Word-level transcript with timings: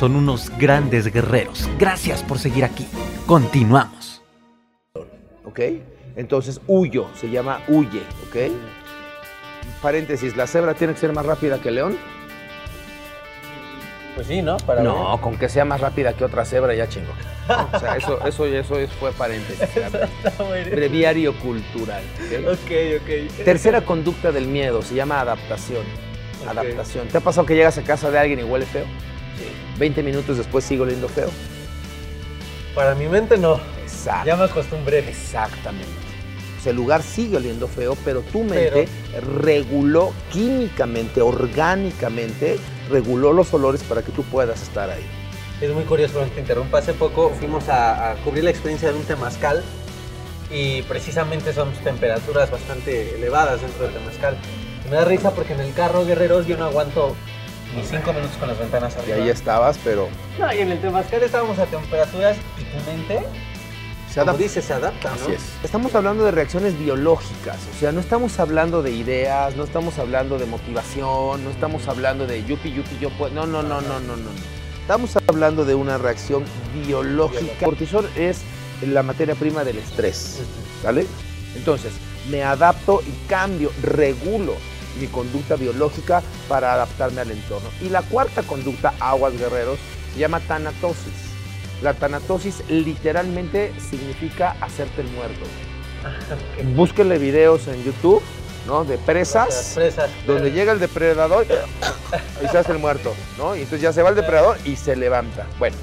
son 0.00 0.16
unos 0.16 0.50
grandes 0.56 1.12
guerreros. 1.12 1.68
Gracias 1.78 2.22
por 2.22 2.38
seguir 2.38 2.64
aquí. 2.64 2.86
Continuamos. 3.26 4.22
¿Ok? 5.44 5.60
Entonces, 6.16 6.58
huyo, 6.66 7.08
se 7.14 7.28
llama 7.28 7.60
huye, 7.68 8.00
¿ok? 8.26 8.50
Paréntesis, 9.82 10.38
¿la 10.38 10.46
cebra 10.46 10.72
tiene 10.72 10.94
que 10.94 11.00
ser 11.00 11.12
más 11.12 11.26
rápida 11.26 11.60
que 11.60 11.68
el 11.68 11.74
león? 11.74 11.98
Pues 14.14 14.26
sí, 14.26 14.40
¿no? 14.40 14.56
Para 14.56 14.82
no, 14.82 15.20
con 15.20 15.36
que 15.36 15.50
sea 15.50 15.66
más 15.66 15.82
rápida 15.82 16.14
que 16.14 16.24
otra 16.24 16.46
cebra 16.46 16.74
ya 16.74 16.88
chingo. 16.88 17.12
O 17.74 17.78
sea, 17.78 17.96
eso, 17.96 18.26
eso, 18.26 18.46
eso 18.46 18.78
es- 18.78 18.90
fue 18.92 19.12
paréntesis. 19.12 19.68
Breviario 20.70 21.38
cultural. 21.40 22.02
Ok, 22.46 22.70
ok. 23.02 23.44
Tercera 23.44 23.82
conducta 23.82 24.32
del 24.32 24.46
miedo, 24.46 24.80
se 24.80 24.94
llama 24.94 25.20
adaptación. 25.20 25.84
Adaptación. 26.48 27.06
¿Te 27.08 27.18
ha 27.18 27.20
pasado 27.20 27.46
que 27.46 27.54
llegas 27.54 27.76
a 27.76 27.82
casa 27.82 28.10
de 28.10 28.18
alguien 28.18 28.40
y 28.40 28.44
huele 28.44 28.64
feo? 28.64 28.86
Sí. 29.80 29.86
20 29.86 30.02
minutos 30.02 30.36
después 30.36 30.64
sigue 30.64 30.82
oliendo 30.82 31.08
feo. 31.08 31.30
Para 32.74 32.94
mi 32.94 33.08
mente 33.08 33.36
no. 33.36 33.60
Exacto. 33.82 34.26
Ya 34.26 34.36
me 34.36 34.44
acostumbré. 34.44 34.98
Exactamente. 35.00 35.88
O 36.58 36.62
sea, 36.62 36.70
el 36.70 36.76
lugar 36.76 37.02
sigue 37.02 37.38
oliendo 37.38 37.66
feo, 37.66 37.96
pero 38.04 38.20
tu 38.20 38.44
mente 38.44 38.86
reguló 39.42 40.12
químicamente, 40.30 41.22
orgánicamente, 41.22 42.58
reguló 42.90 43.32
los 43.32 43.52
olores 43.54 43.82
para 43.82 44.02
que 44.02 44.12
tú 44.12 44.22
puedas 44.24 44.62
estar 44.62 44.90
ahí. 44.90 45.04
Es 45.60 45.72
muy 45.72 45.84
curioso, 45.84 46.14
perdón 46.14 46.28
que 46.28 46.34
te 46.36 46.40
interrumpa. 46.42 46.78
Hace 46.78 46.92
poco 46.92 47.30
fuimos 47.30 47.68
a, 47.68 48.10
a 48.10 48.14
cubrir 48.16 48.44
la 48.44 48.50
experiencia 48.50 48.92
de 48.92 48.98
un 48.98 49.04
temazcal 49.04 49.62
y 50.50 50.82
precisamente 50.82 51.52
son 51.54 51.72
temperaturas 51.84 52.50
bastante 52.50 53.14
elevadas 53.14 53.62
dentro 53.62 53.84
del 53.84 53.94
temazcal. 53.94 54.36
Y 54.86 54.90
me 54.90 54.96
da 54.96 55.04
risa 55.04 55.30
porque 55.34 55.54
en 55.54 55.60
el 55.60 55.72
carro, 55.72 56.04
guerreros, 56.04 56.46
yo 56.46 56.58
no 56.58 56.66
aguanto 56.66 57.16
ni 57.76 57.82
cinco 57.84 58.12
minutos 58.12 58.36
con 58.38 58.48
las 58.48 58.58
ventanas 58.58 58.94
Y 58.96 59.00
arriba. 59.00 59.16
ahí 59.24 59.28
estabas, 59.30 59.78
pero 59.84 60.08
No, 60.38 60.52
y 60.52 60.58
en 60.58 60.70
el 60.72 60.80
temazcal 60.80 61.22
estábamos 61.22 61.58
a 61.58 61.66
temperaturas 61.66 62.36
y 62.58 62.64
tu 62.64 62.90
mente, 62.90 63.20
se 64.08 64.14
como 64.14 64.22
adapta. 64.30 64.42
dice, 64.42 64.60
se 64.62 64.72
adapta, 64.72 65.10
¿no? 65.10 65.14
Así 65.22 65.32
es. 65.32 65.42
Estamos 65.62 65.94
hablando 65.94 66.24
de 66.24 66.30
reacciones 66.32 66.76
biológicas, 66.78 67.58
o 67.76 67.78
sea, 67.78 67.92
no 67.92 68.00
estamos 68.00 68.38
hablando 68.40 68.82
de 68.82 68.90
ideas, 68.90 69.54
no 69.56 69.64
estamos 69.64 69.98
hablando 69.98 70.38
de 70.38 70.46
motivación, 70.46 71.44
no 71.44 71.50
estamos 71.50 71.86
hablando 71.86 72.26
de 72.26 72.44
yupi, 72.44 72.72
yupi, 72.72 72.98
yo 73.00 73.10
puedo. 73.10 73.32
No, 73.34 73.46
no, 73.46 73.62
no, 73.62 73.80
no, 73.80 74.00
no, 74.00 74.16
no. 74.16 74.30
Estamos 74.80 75.16
hablando 75.28 75.64
de 75.64 75.76
una 75.76 75.98
reacción 75.98 76.42
biológica. 76.84 77.52
El 77.60 77.64
cortisol 77.64 78.10
es 78.16 78.40
la 78.82 79.04
materia 79.04 79.36
prima 79.36 79.62
del 79.62 79.78
estrés, 79.78 80.40
¿sale? 80.82 81.06
Entonces, 81.54 81.92
me 82.28 82.42
adapto 82.42 83.00
y 83.06 83.28
cambio, 83.28 83.70
regulo 83.82 84.54
mi 84.98 85.06
conducta 85.06 85.56
biológica 85.56 86.22
para 86.48 86.72
adaptarme 86.72 87.20
al 87.20 87.30
entorno. 87.30 87.68
Y 87.80 87.88
la 87.88 88.02
cuarta 88.02 88.42
conducta, 88.42 88.94
aguas 89.00 89.38
guerreros, 89.38 89.78
se 90.12 90.20
llama 90.20 90.40
tanatosis. 90.40 91.30
La 91.82 91.94
tanatosis 91.94 92.62
literalmente 92.68 93.72
significa 93.78 94.56
hacerte 94.60 95.02
el 95.02 95.08
muerto. 95.08 95.46
Búsquenle 96.74 97.18
videos 97.18 97.68
en 97.68 97.82
YouTube, 97.84 98.22
¿no? 98.66 98.84
De 98.84 98.98
presas, 98.98 99.72
presas. 99.74 100.10
donde 100.26 100.52
llega 100.52 100.72
el 100.72 100.80
depredador 100.80 101.46
y 102.42 102.48
se 102.48 102.58
hace 102.58 102.72
el 102.72 102.78
muerto, 102.78 103.14
¿no? 103.38 103.54
Y 103.54 103.60
entonces 103.60 103.82
ya 103.82 103.92
se 103.92 104.02
va 104.02 104.10
el 104.10 104.14
depredador 104.14 104.56
y 104.64 104.76
se 104.76 104.96
levanta. 104.96 105.46
Bueno, 105.58 105.76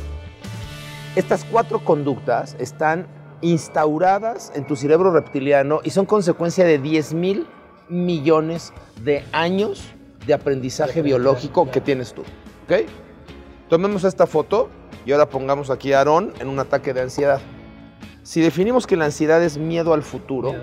estas 1.15 1.45
cuatro 1.45 1.83
conductas 1.83 2.55
están 2.59 3.07
instauradas 3.41 4.51
en 4.55 4.65
tu 4.65 4.75
cerebro 4.75 5.11
reptiliano 5.11 5.81
y 5.83 5.91
son 5.91 6.05
consecuencia 6.05 6.65
de 6.65 6.79
10 6.79 7.13
mil 7.13 7.47
millones 7.89 8.73
de 9.03 9.23
años 9.31 9.93
de 10.25 10.33
aprendizaje 10.33 11.01
biológico 11.01 11.69
que 11.71 11.81
tienes 11.81 12.13
tú. 12.13 12.21
¿Ok? 12.65 12.87
Tomemos 13.69 14.03
esta 14.03 14.27
foto 14.27 14.69
y 15.05 15.11
ahora 15.11 15.29
pongamos 15.29 15.69
aquí 15.69 15.93
a 15.93 15.99
Aarón 15.99 16.33
en 16.39 16.47
un 16.47 16.59
ataque 16.59 16.93
de 16.93 17.01
ansiedad. 17.01 17.41
Si 18.23 18.41
definimos 18.41 18.87
que 18.87 18.97
la 18.97 19.05
ansiedad 19.05 19.41
es 19.41 19.57
miedo 19.57 19.93
al 19.93 20.03
futuro, 20.03 20.53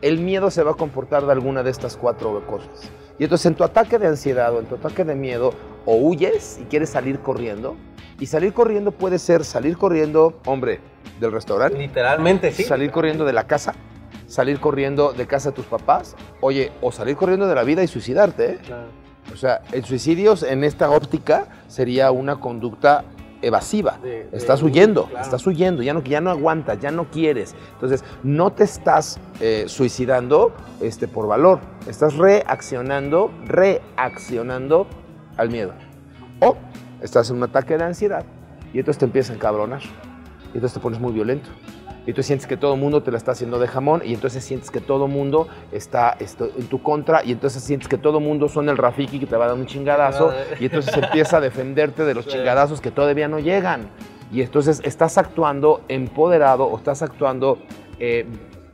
el 0.00 0.18
miedo 0.18 0.50
se 0.50 0.62
va 0.62 0.72
a 0.72 0.74
comportar 0.74 1.26
de 1.26 1.32
alguna 1.32 1.62
de 1.62 1.70
estas 1.70 1.96
cuatro 1.96 2.46
cosas. 2.46 2.90
Y 3.18 3.24
entonces 3.24 3.46
en 3.46 3.54
tu 3.54 3.64
ataque 3.64 3.98
de 3.98 4.06
ansiedad 4.06 4.54
o 4.54 4.60
en 4.60 4.66
tu 4.66 4.76
ataque 4.76 5.04
de 5.04 5.14
miedo, 5.14 5.54
o 5.86 5.96
huyes 5.96 6.58
y 6.60 6.64
quieres 6.64 6.90
salir 6.90 7.20
corriendo, 7.20 7.76
y 8.18 8.26
salir 8.26 8.52
corriendo 8.52 8.92
puede 8.92 9.18
ser 9.18 9.44
salir 9.44 9.76
corriendo, 9.76 10.40
hombre, 10.46 10.80
del 11.20 11.32
restaurante, 11.32 11.78
Literalmente, 11.78 12.52
sí. 12.52 12.64
salir 12.64 12.90
corriendo 12.90 13.24
de 13.24 13.32
la 13.32 13.46
casa, 13.46 13.74
salir 14.34 14.58
corriendo 14.58 15.12
de 15.12 15.26
casa 15.28 15.50
de 15.50 15.54
tus 15.56 15.66
papás, 15.66 16.16
oye, 16.40 16.72
o 16.82 16.90
salir 16.90 17.14
corriendo 17.16 17.46
de 17.46 17.54
la 17.54 17.62
vida 17.62 17.84
y 17.84 17.86
suicidarte, 17.86 18.52
¿eh? 18.54 18.58
Claro. 18.66 18.88
O 19.32 19.36
sea, 19.36 19.62
el 19.72 19.84
suicidio 19.84 20.34
en 20.46 20.64
esta 20.64 20.90
óptica 20.90 21.46
sería 21.68 22.10
una 22.10 22.40
conducta 22.40 23.04
evasiva. 23.42 23.98
De- 24.02 24.24
de 24.24 24.36
estás 24.36 24.60
huyendo, 24.62 25.04
claro. 25.06 25.24
estás 25.24 25.46
huyendo, 25.46 25.82
ya 25.82 25.94
no, 25.94 26.02
ya 26.02 26.20
no 26.20 26.30
aguantas, 26.30 26.80
ya 26.80 26.90
no 26.90 27.04
quieres. 27.10 27.54
Entonces, 27.74 28.02
no 28.24 28.50
te 28.52 28.64
estás 28.64 29.20
eh, 29.40 29.64
suicidando 29.68 30.52
este, 30.80 31.06
por 31.08 31.26
valor, 31.28 31.60
estás 31.86 32.16
reaccionando, 32.16 33.30
reaccionando 33.46 34.86
al 35.36 35.48
miedo. 35.50 35.72
O 36.40 36.56
estás 37.00 37.30
en 37.30 37.36
un 37.36 37.44
ataque 37.44 37.78
de 37.78 37.84
ansiedad 37.84 38.24
y 38.72 38.78
entonces 38.80 38.98
te 38.98 39.04
empiezas 39.04 39.30
a 39.30 39.34
encabronar. 39.34 39.80
Y 40.52 40.56
entonces 40.58 40.74
te 40.74 40.80
pones 40.80 41.00
muy 41.00 41.12
violento. 41.12 41.48
Y 42.06 42.12
tú 42.12 42.22
sientes 42.22 42.46
que 42.46 42.56
todo 42.56 42.74
el 42.74 42.80
mundo 42.80 43.02
te 43.02 43.10
la 43.10 43.16
está 43.16 43.32
haciendo 43.32 43.58
de 43.58 43.66
jamón 43.66 44.02
y 44.04 44.12
entonces 44.12 44.44
sientes 44.44 44.70
que 44.70 44.80
todo 44.80 45.06
el 45.06 45.12
mundo 45.12 45.48
está 45.72 46.16
en 46.18 46.66
tu 46.66 46.82
contra 46.82 47.24
y 47.24 47.32
entonces 47.32 47.62
sientes 47.62 47.88
que 47.88 47.96
todo 47.96 48.18
el 48.18 48.24
mundo 48.24 48.48
son 48.48 48.68
el 48.68 48.76
Rafiki 48.76 49.18
que 49.18 49.26
te 49.26 49.36
va 49.36 49.46
a 49.46 49.48
dar 49.48 49.56
un 49.56 49.66
chingadazo 49.66 50.32
y 50.60 50.66
entonces 50.66 50.94
empieza 50.96 51.38
a 51.38 51.40
defenderte 51.40 52.04
de 52.04 52.14
los 52.14 52.26
chingadazos 52.26 52.80
que 52.80 52.90
todavía 52.90 53.28
no 53.28 53.38
llegan. 53.38 53.88
Y 54.30 54.42
entonces 54.42 54.80
estás 54.84 55.16
actuando 55.16 55.82
empoderado 55.88 56.64
o 56.64 56.76
estás 56.76 57.02
actuando, 57.02 57.58
eh, 57.98 58.26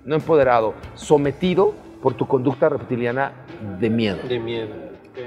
no 0.04 0.14
empoderado, 0.16 0.74
sometido 0.94 1.74
por 2.02 2.14
tu 2.14 2.26
conducta 2.26 2.68
reptiliana 2.68 3.32
de 3.78 3.90
miedo. 3.90 4.18
De 4.26 4.38
miedo. 4.38 4.74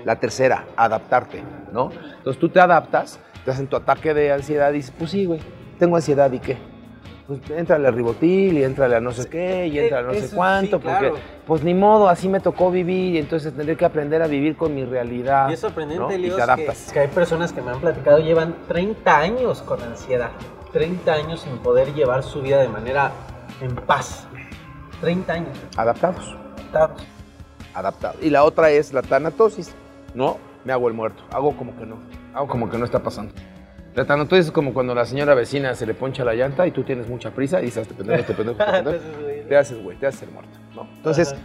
La 0.05 0.19
tercera, 0.19 0.65
adaptarte, 0.75 1.43
¿no? 1.71 1.91
Entonces 2.17 2.39
tú 2.39 2.49
te 2.49 2.59
adaptas, 2.59 3.19
te 3.45 3.51
hacen 3.51 3.67
tu 3.67 3.75
ataque 3.75 4.13
de 4.13 4.31
ansiedad 4.31 4.71
y 4.71 4.77
dices, 4.77 4.93
pues 4.97 5.11
sí, 5.11 5.25
güey, 5.25 5.39
tengo 5.77 5.95
ansiedad 5.95 6.31
y 6.31 6.39
qué. 6.39 6.72
Pues 7.39 7.59
entrale 7.59 7.87
al 7.87 7.93
ribotil 7.93 8.57
y 8.57 8.63
entrale 8.63 8.95
a 8.95 8.99
no 8.99 9.11
sé 9.11 9.29
qué 9.29 9.67
y 9.67 9.79
entra 9.79 9.99
a 9.99 10.01
no 10.01 10.11
Eso 10.11 10.21
sé 10.21 10.27
sí, 10.29 10.35
cuánto, 10.35 10.79
claro. 10.79 11.09
porque 11.09 11.23
pues 11.45 11.63
ni 11.63 11.73
modo, 11.73 12.07
así 12.07 12.29
me 12.29 12.39
tocó 12.39 12.71
vivir 12.71 13.15
y 13.15 13.17
entonces 13.17 13.53
tendré 13.53 13.75
que 13.75 13.85
aprender 13.85 14.21
a 14.21 14.27
vivir 14.27 14.55
con 14.55 14.73
mi 14.73 14.85
realidad. 14.85 15.49
Y 15.49 15.53
es 15.53 15.59
sorprendente, 15.59 16.17
¿no? 16.17 16.35
Que, 16.35 16.41
adaptas. 16.41 16.91
que 16.91 16.99
hay 16.99 17.07
personas 17.07 17.51
que 17.51 17.61
me 17.61 17.71
han 17.71 17.79
platicado, 17.79 18.19
llevan 18.19 18.55
30 18.67 19.17
años 19.17 19.61
con 19.61 19.81
ansiedad, 19.81 20.31
30 20.71 21.13
años 21.13 21.41
sin 21.41 21.57
poder 21.57 21.93
llevar 21.93 22.23
su 22.23 22.41
vida 22.41 22.61
de 22.61 22.69
manera 22.69 23.11
en 23.61 23.75
paz. 23.75 24.27
30 25.01 25.33
años. 25.33 25.57
Adaptados, 25.75 26.35
adaptados. 26.71 27.03
adaptados. 27.73 28.17
Y 28.21 28.29
la 28.29 28.43
otra 28.43 28.69
es 28.71 28.93
la 28.93 29.01
tanatosis, 29.01 29.73
¿no? 30.13 30.37
Me 30.63 30.71
hago 30.71 30.87
el 30.87 30.93
muerto, 30.93 31.23
hago 31.31 31.55
como 31.57 31.75
que 31.77 31.85
no, 31.85 31.97
hago 32.33 32.47
como 32.47 32.69
que 32.69 32.77
no 32.77 32.85
está 32.85 32.99
pasando. 32.99 33.33
La 33.95 34.05
tanatosis 34.05 34.47
es 34.47 34.51
como 34.51 34.73
cuando 34.73 34.95
la 34.95 35.05
señora 35.05 35.35
vecina 35.35 35.75
se 35.75 35.85
le 35.85 35.93
poncha 35.93 36.25
la 36.25 36.33
llanta 36.33 36.65
y 36.65 36.71
tú 36.71 36.83
tienes 36.83 37.07
mucha 37.07 37.31
prisa 37.31 37.61
y 37.61 37.65
dices, 37.65 37.87
te 37.87 37.93
pendejo, 37.93 38.23
te 38.23 38.33
pendejo, 38.33 38.57
te 38.57 38.65
pendejo. 38.83 39.03
te 39.47 39.55
haces, 39.57 39.83
güey, 39.83 39.97
te 39.97 40.07
haces 40.07 40.23
el 40.23 40.31
muerto, 40.31 40.57
¿no? 40.75 40.87
Entonces, 40.95 41.33
Ajá. 41.33 41.41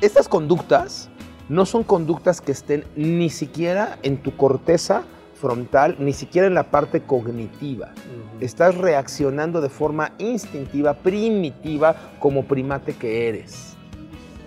estas 0.00 0.28
conductas 0.28 1.10
no 1.48 1.66
son 1.66 1.82
conductas 1.82 2.40
que 2.40 2.52
estén 2.52 2.84
ni 2.94 3.28
siquiera 3.28 3.98
en 4.04 4.18
tu 4.18 4.36
corteza 4.36 5.02
frontal, 5.34 5.96
ni 5.98 6.12
siquiera 6.12 6.46
en 6.46 6.54
la 6.54 6.64
parte 6.70 7.00
cognitiva. 7.00 7.92
Estás 8.40 8.76
reaccionando 8.76 9.60
de 9.60 9.68
forma 9.68 10.12
instintiva, 10.18 10.94
primitiva, 10.94 11.96
como 12.20 12.44
primate 12.44 12.94
que 12.94 13.26
eres. 13.28 13.74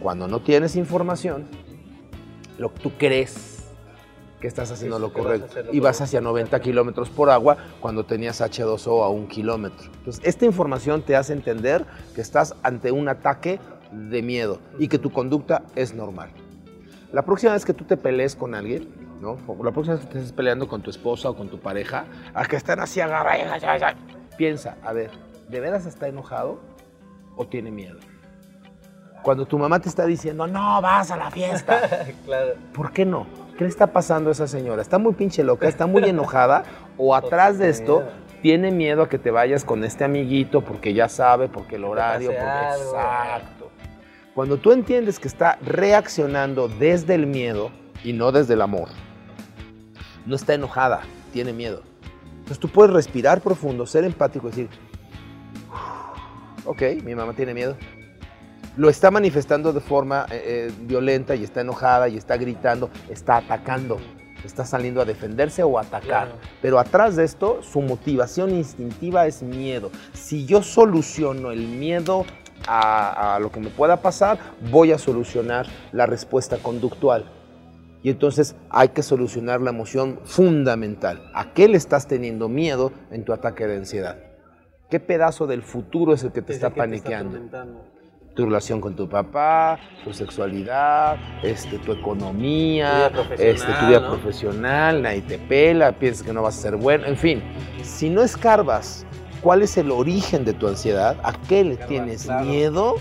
Cuando 0.02 0.28
no 0.28 0.40
tienes 0.40 0.76
información, 0.78 1.46
lo 2.58 2.74
que 2.74 2.80
tú 2.80 2.92
crees 2.98 3.53
que 4.44 4.50
estás 4.50 4.70
haciendo 4.72 5.00
lo 5.00 5.08
vas 5.08 5.16
correcto 5.16 5.64
lo 5.64 5.74
y 5.74 5.80
vas 5.80 6.02
hacia 6.02 6.20
90 6.20 6.60
kilómetros 6.60 7.10
por 7.10 7.30
agua 7.30 7.56
cuando 7.80 8.04
tenías 8.04 8.42
H2O 8.42 9.06
a 9.06 9.08
un 9.08 9.26
kilómetro. 9.26 9.90
Entonces, 10.00 10.22
esta 10.26 10.44
información 10.44 11.02
te 11.02 11.16
hace 11.16 11.32
entender 11.32 11.86
que 12.14 12.20
estás 12.20 12.54
ante 12.62 12.92
un 12.92 13.08
ataque 13.08 13.62
de 13.94 14.22
miedo 14.22 14.60
y 14.80 14.90
que 14.90 15.00
tu 15.00 15.14
conducta 15.14 15.64
es 15.78 15.94
normal. 15.94 16.30
La 17.14 17.22
próxima 17.22 17.54
vez 17.54 17.64
que 17.64 17.74
tú 17.74 17.86
te 17.86 17.96
pelees 17.96 18.36
con 18.36 18.54
alguien, 18.54 18.90
¿no? 19.22 19.38
La 19.64 19.72
próxima 19.72 19.96
vez 19.96 20.06
que 20.06 20.12
te 20.12 20.18
estés 20.20 20.34
peleando 20.34 20.68
con 20.68 20.82
tu 20.82 20.90
esposa 20.90 21.30
o 21.30 21.38
con 21.38 21.48
tu 21.48 21.62
pareja, 21.62 22.04
a 22.34 22.46
que 22.46 22.58
están 22.58 22.82
así 22.82 23.00
ya, 23.00 23.96
piensa, 24.36 24.76
a 24.84 24.92
ver, 24.92 25.12
¿de 25.48 25.60
veras 25.62 25.86
está 25.86 26.10
enojado 26.10 26.60
o 27.38 27.48
tiene 27.48 27.72
miedo? 27.72 27.98
Cuando 29.22 29.46
tu 29.46 29.58
mamá 29.58 29.80
te 29.80 29.88
está 29.88 30.06
diciendo, 30.06 30.48
no, 30.48 30.82
vas 30.82 31.12
a 31.12 31.16
la 31.16 31.32
fiesta, 31.32 31.80
claro. 32.26 32.56
¿por 32.74 32.92
qué 32.92 33.06
no? 33.06 33.26
¿Qué 33.58 33.64
le 33.64 33.70
está 33.70 33.88
pasando 33.88 34.30
a 34.30 34.34
esa 34.34 34.48
señora? 34.48 34.82
¿Está 34.82 34.98
muy 34.98 35.14
pinche 35.14 35.44
loca? 35.44 35.68
¿Está 35.68 35.86
muy 35.86 36.04
enojada? 36.04 36.64
¿O 36.98 37.16
atrás 37.16 37.60
de 37.60 37.70
esto 37.70 38.04
tiene 38.42 38.72
miedo 38.72 39.04
a 39.04 39.10
que 39.10 39.20
te 39.20 39.32
vayas 39.32 39.64
con 39.64 39.84
este 39.84 40.04
amiguito 40.04 40.62
porque 40.62 40.94
ya 40.94 41.08
sabe, 41.08 41.48
porque 41.48 41.76
el 41.76 41.86
horario, 41.86 42.32
porque 42.32 42.84
exacto. 42.84 43.72
Cuando 44.34 44.58
tú 44.58 44.72
entiendes 44.72 45.20
que 45.20 45.28
está 45.28 45.60
reaccionando 45.62 46.68
desde 46.68 47.14
el 47.14 47.28
miedo 47.28 47.70
y 48.04 48.14
no 48.14 48.32
desde 48.32 48.56
el 48.56 48.62
amor, 48.62 48.90
no 50.26 50.36
está 50.36 50.56
enojada, 50.56 51.02
tiene 51.32 51.54
miedo. 51.54 51.84
Entonces 52.32 52.60
tú 52.60 52.68
puedes 52.68 52.92
respirar 52.92 53.42
profundo, 53.42 53.86
ser 53.86 54.04
empático 54.04 54.48
y 54.48 54.50
decir, 54.50 54.70
ok, 56.66 56.82
mi 57.04 57.14
mamá 57.14 57.34
tiene 57.34 57.54
miedo. 57.54 57.78
Lo 58.76 58.90
está 58.90 59.12
manifestando 59.12 59.72
de 59.72 59.80
forma 59.80 60.26
eh, 60.32 60.42
eh, 60.46 60.72
violenta 60.82 61.36
y 61.36 61.44
está 61.44 61.62
enojada 61.62 62.10
y 62.10 62.18
está 62.18 62.38
gritando, 62.38 62.90
está 63.08 63.38
atacando, 63.38 64.00
está 64.44 64.66
saliendo 64.66 65.00
a 65.00 65.06
defenderse 65.06 65.62
o 65.62 65.78
a 65.78 65.82
atacar. 65.82 66.28
Claro. 66.28 66.32
Pero 66.60 66.80
atrás 66.80 67.16
de 67.16 67.24
esto, 67.24 67.62
su 67.62 67.82
motivación 67.82 68.50
instintiva 68.50 69.28
es 69.28 69.44
miedo. 69.44 69.92
Si 70.14 70.48
yo 70.48 70.64
soluciono 70.64 71.52
el 71.52 71.68
miedo 71.68 72.26
a, 72.68 73.36
a 73.36 73.40
lo 73.40 73.52
que 73.52 73.60
me 73.60 73.70
pueda 73.70 74.02
pasar, 74.02 74.40
voy 74.72 74.92
a 74.92 74.98
solucionar 74.98 75.68
la 75.92 76.08
respuesta 76.08 76.58
conductual. 76.58 77.26
Y 78.02 78.10
entonces 78.10 78.56
hay 78.70 78.90
que 78.90 79.04
solucionar 79.04 79.62
la 79.62 79.70
emoción 79.70 80.20
fundamental. 80.26 81.30
¿A 81.36 81.54
qué 81.54 81.68
le 81.68 81.78
estás 81.78 82.08
teniendo 82.08 82.50
miedo 82.50 82.92
en 83.12 83.24
tu 83.24 83.34
ataque 83.34 83.68
de 83.68 83.78
ansiedad? 83.78 84.18
¿Qué 84.90 85.00
pedazo 85.00 85.48
del 85.48 85.62
futuro 85.62 86.14
es 86.14 86.24
el 86.24 86.32
que 86.32 86.42
te 86.42 86.54
Es 86.54 86.58
está 86.58 86.72
paniqueando? 86.72 87.40
Tu 88.34 88.46
relación 88.46 88.82
con 88.82 88.96
tu 88.96 89.08
papá, 89.08 89.80
tu 90.04 90.14
sexualidad, 90.14 91.18
este, 91.44 91.78
tu 91.78 91.92
economía, 91.92 93.12
Tu 93.14 93.22
vida 93.22 93.24
profesional, 93.28 93.56
este, 93.56 93.74
tu 93.74 93.88
vida 93.88 94.00
¿no? 94.00 94.10
profesional, 94.10 95.02
nadie 95.02 95.22
te 95.22 95.38
pela, 95.38 95.92
piensas 95.92 96.26
que 96.26 96.34
no 96.34 96.42
vas 96.42 96.58
a 96.58 96.62
ser 96.62 96.76
bueno, 96.76 97.06
en 97.06 97.18
fin. 97.18 97.44
Si 97.84 98.10
no 98.10 98.24
escarbas 98.24 99.06
cuál 99.42 99.62
es 99.62 99.78
el 99.78 99.92
origen 99.92 100.46
de 100.46 100.54
tu 100.54 100.68
ansiedad, 100.68 101.18
a 101.24 101.34
qué 101.48 101.64
le 101.64 101.78
tienes 101.78 102.24
claro. 102.24 102.46
miedo, 102.46 102.96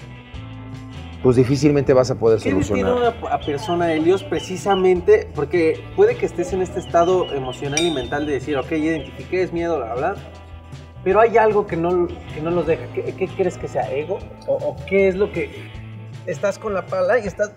pues 1.23 1.37
difícilmente 1.37 1.95
vas 1.95 2.11
a 2.11 2.17
poder 2.17 2.41
¿Qué 2.41 2.53
detiene 2.53 2.83
a 2.83 2.87
solucionar. 2.91 3.15
una 3.23 3.39
persona, 3.39 3.93
Helios, 3.93 4.25
precisamente? 4.25 5.31
Porque 5.35 5.83
puede 5.97 6.17
que 6.17 6.27
estés 6.27 6.53
en 6.53 6.63
este 6.63 6.81
estado 6.81 7.33
emocional 7.33 7.81
y 7.81 7.91
mental 7.93 8.27
de 8.27 8.33
decir, 8.33 8.57
ok, 8.59 8.73
identifiqué, 8.73 9.43
es 9.43 9.53
miedo, 9.53 9.79
bla, 9.79 9.95
bla, 9.95 10.15
pero 11.05 11.21
hay 11.21 11.37
algo 11.37 11.67
que 11.67 11.77
no, 11.77 12.07
que 12.07 12.41
no 12.43 12.51
los 12.51 12.67
deja. 12.67 12.85
¿Qué, 12.95 13.03
qué 13.17 13.29
crees 13.29 13.57
que 13.59 13.69
sea? 13.69 13.91
¿Ego? 13.93 14.19
¿O, 14.47 14.55
o 14.55 14.77
qué 14.87 15.09
es 15.09 15.17
lo 15.17 15.33
que 15.33 15.51
estás 16.27 16.59
con 16.59 16.75
la 16.75 16.87
pala 16.87 17.19
y 17.19 17.27
estás 17.27 17.53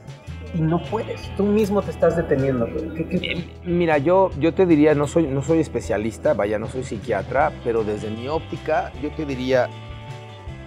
y 0.53 0.61
no 0.61 0.81
puedes? 0.83 1.21
Tú 1.35 1.43
mismo 1.43 1.81
te 1.81 1.91
estás 1.91 2.15
deteniendo. 2.15 2.65
¿Qué- 2.95 3.05
qué- 3.07 3.31
Eh, 3.31 3.49
Mira, 3.63 3.97
yo, 3.99 4.31
yo 4.39 4.53
te 4.53 4.65
diría, 4.65 4.95
no 4.95 5.07
soy, 5.07 5.27
no 5.27 5.41
soy 5.43 5.59
especialista, 5.59 6.33
vaya, 6.33 6.57
no 6.59 6.67
soy 6.67 6.83
psiquiatra, 6.83 7.51
pero 7.63 7.83
desde 7.83 8.09
mi 8.09 8.27
óptica, 8.27 8.91
yo 9.01 9.11
te 9.11 9.25
diría, 9.25 9.69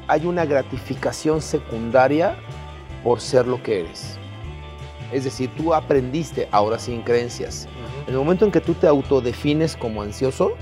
hay 0.06 0.26
una 0.26 0.44
gratificación 0.46 1.40
secundaria 1.42 2.36
por 3.04 3.20
ser 3.20 3.46
lo 3.46 3.62
que 3.62 3.80
eres. 3.80 4.18
Es 5.12 5.24
decir, 5.24 5.50
tú 5.56 5.72
aprendiste, 5.74 6.48
ahora 6.50 6.78
sin 6.78 7.00
creencias. 7.02 7.66
En 8.06 8.12
el 8.14 8.18
momento 8.18 8.44
en 8.44 8.50
que 8.50 8.60
tú 8.60 8.74
te 8.74 8.86
autodefines 8.86 9.74
como 9.76 10.02
ansioso, 10.02 10.52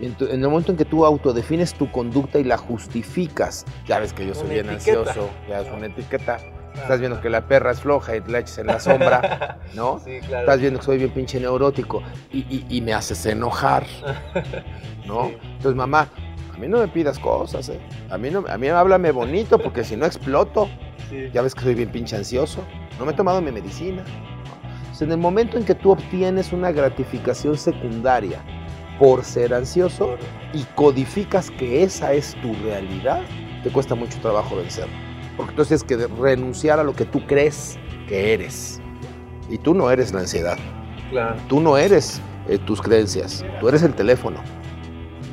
en, 0.00 0.14
tu- 0.14 0.26
en 0.26 0.42
el 0.42 0.48
momento 0.48 0.72
en 0.72 0.78
que 0.78 0.84
tú 0.84 1.04
autodefines 1.06 1.74
tu 1.74 1.90
conducta 1.90 2.38
y 2.38 2.44
la 2.44 2.56
justificas, 2.58 3.64
ya 3.86 3.98
ves 3.98 4.12
que 4.12 4.26
yo 4.26 4.34
soy 4.34 4.44
Una 4.44 4.52
bien 4.54 4.70
etiqueta. 4.70 4.98
ansioso, 5.00 5.30
ya 5.48 5.60
es 5.60 5.68
una 5.72 5.86
etiqueta. 5.86 6.38
Estás 6.74 7.00
viendo 7.00 7.20
que 7.22 7.30
la 7.30 7.46
perra 7.48 7.70
es 7.70 7.80
floja 7.80 8.16
y 8.16 8.20
la 8.28 8.40
echas 8.40 8.58
en 8.58 8.66
la 8.66 8.78
sombra, 8.78 9.58
¿no? 9.74 9.98
Sí, 10.04 10.18
claro. 10.20 10.40
Estás 10.40 10.60
viendo 10.60 10.78
que 10.80 10.84
soy 10.84 10.98
bien 10.98 11.10
pinche 11.10 11.40
neurótico 11.40 12.02
y, 12.30 12.40
y- 12.40 12.66
y 12.68 12.80
me 12.82 12.92
haces 12.92 13.24
enojar, 13.24 13.86
¿no? 15.06 15.28
Sí. 15.28 15.36
Entonces, 15.56 15.74
mamá, 15.74 16.08
a 16.54 16.58
mí 16.58 16.68
no 16.68 16.78
me 16.78 16.88
pidas 16.88 17.18
cosas, 17.18 17.68
¿eh? 17.70 17.80
A 18.10 18.18
mí, 18.18 18.30
no, 18.30 18.44
a 18.48 18.58
mí 18.58 18.68
háblame 18.68 19.10
bonito 19.10 19.58
porque 19.58 19.84
si 19.84 19.96
no 19.96 20.04
exploto. 20.06 20.68
Sí. 21.08 21.30
Ya 21.32 21.40
ves 21.40 21.54
que 21.54 21.60
soy 21.62 21.74
bien 21.74 21.88
pinche 21.90 22.16
ansioso. 22.16 22.62
No 22.98 23.04
me 23.06 23.12
he 23.12 23.14
tomado 23.14 23.40
mi 23.40 23.52
medicina. 23.52 24.02
Entonces, 24.80 25.02
en 25.02 25.12
el 25.12 25.18
momento 25.18 25.56
en 25.56 25.64
que 25.64 25.74
tú 25.74 25.92
obtienes 25.92 26.52
una 26.52 26.72
gratificación 26.72 27.56
secundaria 27.56 28.40
por 28.98 29.24
ser 29.24 29.54
ansioso 29.54 30.16
y 30.52 30.64
codificas 30.74 31.50
que 31.50 31.82
esa 31.82 32.12
es 32.12 32.34
tu 32.40 32.54
realidad, 32.64 33.22
te 33.62 33.70
cuesta 33.70 33.94
mucho 33.94 34.18
trabajo 34.20 34.56
vencer. 34.56 34.86
Porque 35.36 35.50
entonces 35.50 35.84
tienes 35.84 36.06
que 36.06 36.14
renunciar 36.14 36.80
a 36.80 36.84
lo 36.84 36.94
que 36.94 37.04
tú 37.04 37.26
crees 37.26 37.78
que 38.08 38.32
eres. 38.32 38.80
Y 39.50 39.58
tú 39.58 39.74
no 39.74 39.90
eres 39.90 40.12
la 40.12 40.20
ansiedad. 40.20 40.58
Claro. 41.10 41.36
Tú 41.48 41.60
no 41.60 41.76
eres 41.76 42.20
eh, 42.48 42.58
tus 42.58 42.80
creencias. 42.80 43.44
Tú 43.60 43.68
eres 43.68 43.82
el 43.82 43.94
teléfono. 43.94 44.38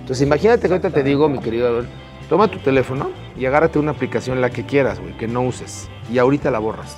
Entonces 0.01 0.25
imagínate 0.25 0.67
que 0.67 0.73
ahorita 0.73 0.89
te 0.89 1.03
digo, 1.03 1.29
mi 1.29 1.39
querido 1.39 1.67
Adol, 1.67 1.87
toma 2.27 2.49
tu 2.49 2.59
teléfono 2.59 3.11
y 3.37 3.45
agárrate 3.45 3.79
una 3.79 3.91
aplicación 3.91 4.41
la 4.41 4.49
que 4.49 4.65
quieras, 4.65 4.99
güey, 4.99 5.15
que 5.17 5.27
no 5.27 5.41
uses. 5.41 5.89
Y 6.11 6.17
ahorita 6.17 6.51
la 6.51 6.59
borras. 6.59 6.97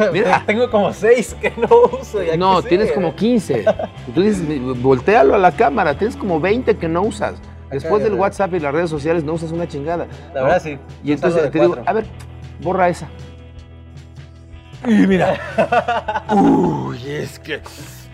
Mira. 0.12 0.42
Tengo 0.46 0.70
como 0.70 0.92
seis 0.92 1.36
que 1.40 1.52
no 1.56 1.68
uso. 2.00 2.18
No, 2.36 2.62
tienes 2.62 2.92
como 2.92 3.14
15. 3.14 3.64
Y 4.08 4.12
tú 4.12 4.22
dices, 4.22 4.42
voltealo 4.82 5.34
a 5.34 5.38
la 5.38 5.52
cámara, 5.52 5.96
tienes 5.96 6.16
como 6.16 6.40
20 6.40 6.76
que 6.76 6.88
no 6.88 7.02
usas. 7.02 7.34
Después 7.70 8.02
del 8.02 8.14
WhatsApp 8.14 8.52
y 8.54 8.60
las 8.60 8.72
redes 8.72 8.90
sociales 8.90 9.22
no 9.22 9.34
usas 9.34 9.52
una 9.52 9.68
chingada. 9.68 10.08
La 10.34 10.40
¿no? 10.40 10.46
verdad 10.46 10.62
sí. 10.62 10.78
Y 11.04 11.12
entonces 11.12 11.50
te 11.50 11.60
digo, 11.60 11.76
a 11.86 11.92
ver, 11.92 12.04
borra 12.60 12.88
esa. 12.88 13.08
Y 14.86 15.06
mira. 15.06 15.38
Uy, 16.30 16.98
es 17.06 17.38
que. 17.38 17.60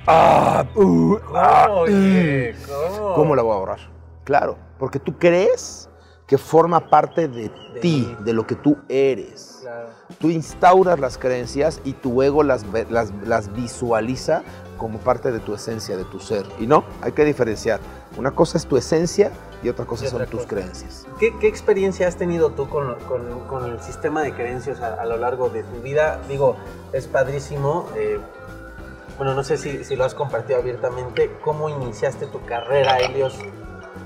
Ah, 0.06 0.64
uh, 0.74 1.18
ah, 1.34 1.64
¿Cómo? 1.68 1.80
oye? 1.80 2.54
¿Cómo? 2.66 3.14
¿Cómo 3.14 3.36
la 3.36 3.42
voy 3.42 3.54
a 3.54 3.58
borrar? 3.58 3.78
Claro, 4.24 4.58
porque 4.78 4.98
tú 4.98 5.16
crees 5.18 5.85
que 6.26 6.38
forma 6.38 6.80
parte 6.90 7.28
de, 7.28 7.48
De 7.74 7.80
ti, 7.80 8.04
mí. 8.18 8.24
de 8.24 8.32
lo 8.32 8.46
que 8.46 8.54
tú 8.56 8.76
eres. 8.88 9.58
Claro. 9.62 9.88
Tú 10.18 10.30
instauras 10.30 10.98
las 10.98 11.18
creencias 11.18 11.80
y 11.84 11.92
tu 11.92 12.20
ego 12.22 12.42
las, 12.42 12.70
ve- 12.72 12.86
las, 12.90 13.12
las 13.24 13.52
visualiza 13.52 14.42
como 14.76 14.98
parte 14.98 15.30
de 15.32 15.38
tu 15.40 15.54
esencia, 15.54 15.96
de 15.96 16.04
tu 16.04 16.18
ser. 16.20 16.44
Y 16.58 16.66
no, 16.66 16.84
hay 17.00 17.12
que 17.12 17.24
diferenciar. 17.24 17.80
Una 18.16 18.32
cosa 18.32 18.58
es 18.58 18.66
tu 18.66 18.76
esencia 18.76 19.30
y 19.62 19.68
otra 19.68 19.84
cosa 19.86 20.04
Y 20.04 20.08
son 20.08 20.26
tus 20.26 20.46
creencias. 20.46 21.06
¿Qué, 21.18 21.36
qué 21.38 21.46
experiencia 21.48 22.08
has 22.08 22.16
tenido 22.16 22.50
tú 22.50 22.68
con, 22.68 22.94
con- 23.06 23.40
con 23.48 23.64
el 23.70 23.80
sistema 23.80 24.22
de 24.22 24.32
creencias 24.34 24.80
a, 24.80 24.94
a 24.94 25.04
lo 25.06 25.16
largo 25.16 25.48
de 25.48 25.62
tu 25.62 25.80
vida? 25.80 26.20
Digo, 26.28 26.56
es 26.92 27.06
padrísimo. 27.06 27.88
eh, 27.96 28.18
bueno, 29.16 29.32
no 29.34 29.44
sé 29.44 29.56
si, 29.56 29.84
si 29.84 29.96
lo 29.96 30.04
has 30.04 30.14
compartido 30.14 30.58
abiertamente. 30.58 31.30
¿Cómo 31.42 31.68
iniciaste 31.68 32.26
tu 32.26 32.44
carrera, 32.44 32.98
Helios? 32.98 33.38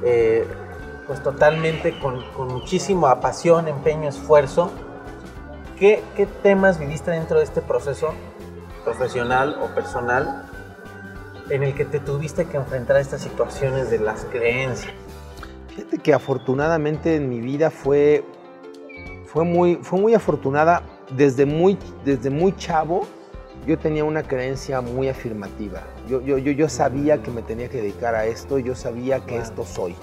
Eh, 0.04 0.46
pues 1.10 1.24
totalmente 1.24 1.98
con, 1.98 2.22
con 2.36 2.46
muchísima 2.46 3.18
pasión, 3.18 3.66
empeño, 3.66 4.08
esfuerzo. 4.08 4.70
¿Qué, 5.76 6.04
¿Qué 6.14 6.24
temas 6.24 6.78
viviste 6.78 7.10
dentro 7.10 7.38
de 7.38 7.42
este 7.42 7.62
proceso 7.62 8.14
profesional 8.84 9.58
o 9.60 9.74
personal 9.74 10.48
en 11.48 11.64
el 11.64 11.74
que 11.74 11.84
te 11.84 11.98
tuviste 11.98 12.46
que 12.46 12.58
enfrentar 12.58 12.94
a 12.94 13.00
estas 13.00 13.22
situaciones 13.22 13.90
de 13.90 13.98
las 13.98 14.24
creencias? 14.26 14.94
Fíjate 15.70 15.98
que 15.98 16.14
afortunadamente 16.14 17.16
en 17.16 17.28
mi 17.28 17.40
vida 17.40 17.70
fue, 17.70 18.24
fue, 19.26 19.42
muy, 19.42 19.80
fue 19.82 19.98
muy 19.98 20.14
afortunada. 20.14 20.84
Desde 21.10 21.44
muy, 21.44 21.76
desde 22.04 22.30
muy 22.30 22.54
chavo 22.54 23.04
yo 23.66 23.76
tenía 23.76 24.04
una 24.04 24.22
creencia 24.22 24.80
muy 24.80 25.08
afirmativa. 25.08 25.82
Yo, 26.08 26.20
yo, 26.20 26.38
yo, 26.38 26.52
yo 26.52 26.68
sabía 26.68 27.20
que 27.20 27.32
me 27.32 27.42
tenía 27.42 27.68
que 27.68 27.78
dedicar 27.78 28.14
a 28.14 28.26
esto, 28.26 28.60
yo 28.60 28.76
sabía 28.76 29.18
que 29.26 29.38
esto 29.38 29.64
soy. 29.64 29.96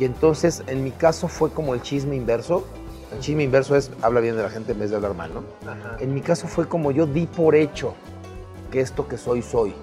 Y 0.00 0.06
entonces 0.06 0.64
en 0.66 0.82
mi 0.82 0.92
caso 0.92 1.28
fue 1.28 1.50
como 1.50 1.74
el 1.74 1.82
chisme 1.82 2.16
inverso. 2.16 2.64
El 3.12 3.20
chisme 3.20 3.44
inverso 3.44 3.76
es 3.76 3.90
habla 4.00 4.20
bien 4.20 4.34
de 4.34 4.42
la 4.42 4.48
gente 4.48 4.72
en 4.72 4.78
vez 4.78 4.88
de 4.88 4.96
hablar 4.96 5.14
mal, 5.14 5.30
¿no? 5.34 5.44
Ajá. 5.70 5.98
En 6.00 6.14
mi 6.14 6.22
caso 6.22 6.48
fue 6.48 6.66
como 6.66 6.90
yo 6.90 7.06
di 7.06 7.26
por 7.26 7.54
hecho 7.54 7.94
que 8.72 8.80
esto 8.80 9.06
que 9.06 9.18
soy, 9.18 9.42
soy. 9.42 9.74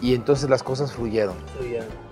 Y 0.00 0.14
entonces 0.14 0.48
las 0.48 0.62
cosas 0.62 0.92
fluyeron. 0.92 1.34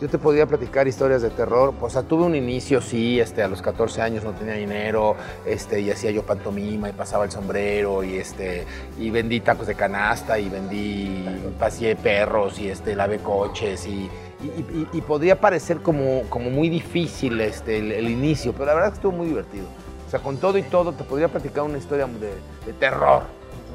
Yo 0.00 0.08
te 0.08 0.18
podría 0.18 0.46
platicar 0.46 0.88
historias 0.88 1.22
de 1.22 1.30
terror. 1.30 1.72
O 1.80 1.90
sea, 1.90 2.02
tuve 2.02 2.24
un 2.24 2.34
inicio, 2.34 2.80
sí, 2.80 3.20
este, 3.20 3.42
a 3.42 3.48
los 3.48 3.62
14 3.62 4.02
años 4.02 4.24
no 4.24 4.32
tenía 4.32 4.54
dinero, 4.54 5.14
este, 5.44 5.80
y 5.80 5.90
hacía 5.90 6.10
yo 6.10 6.24
pantomima 6.24 6.88
y 6.88 6.92
pasaba 6.92 7.24
el 7.24 7.30
sombrero 7.30 8.02
y 8.02 8.16
este, 8.16 8.64
y 8.98 9.10
vendí 9.10 9.40
tacos 9.40 9.68
de 9.68 9.76
canasta 9.76 10.38
y 10.38 10.48
vendí, 10.48 11.24
paseé 11.60 11.94
perros 11.94 12.58
y 12.58 12.70
este, 12.70 12.96
lavé 12.96 13.18
coches 13.18 13.86
y, 13.86 14.10
y, 14.42 14.46
y- 14.46 14.88
y 14.92 15.00
podría 15.00 15.40
parecer 15.40 15.78
como, 15.82 16.22
como 16.28 16.50
muy 16.50 16.68
difícil 16.68 17.40
este, 17.40 17.78
el, 17.78 17.92
el 17.92 18.08
inicio, 18.08 18.52
pero 18.52 18.66
la 18.66 18.74
verdad 18.74 18.88
es 18.88 18.92
que 18.94 18.98
estuvo 18.98 19.12
muy 19.12 19.26
divertido. 19.28 19.66
O 20.06 20.10
sea, 20.10 20.20
con 20.20 20.36
todo 20.36 20.56
y 20.58 20.62
todo 20.62 20.92
te 20.92 21.04
podría 21.04 21.28
platicar 21.28 21.64
una 21.64 21.78
historia 21.78 22.06
de, 22.06 22.32
de 22.66 22.72
terror. 22.78 23.22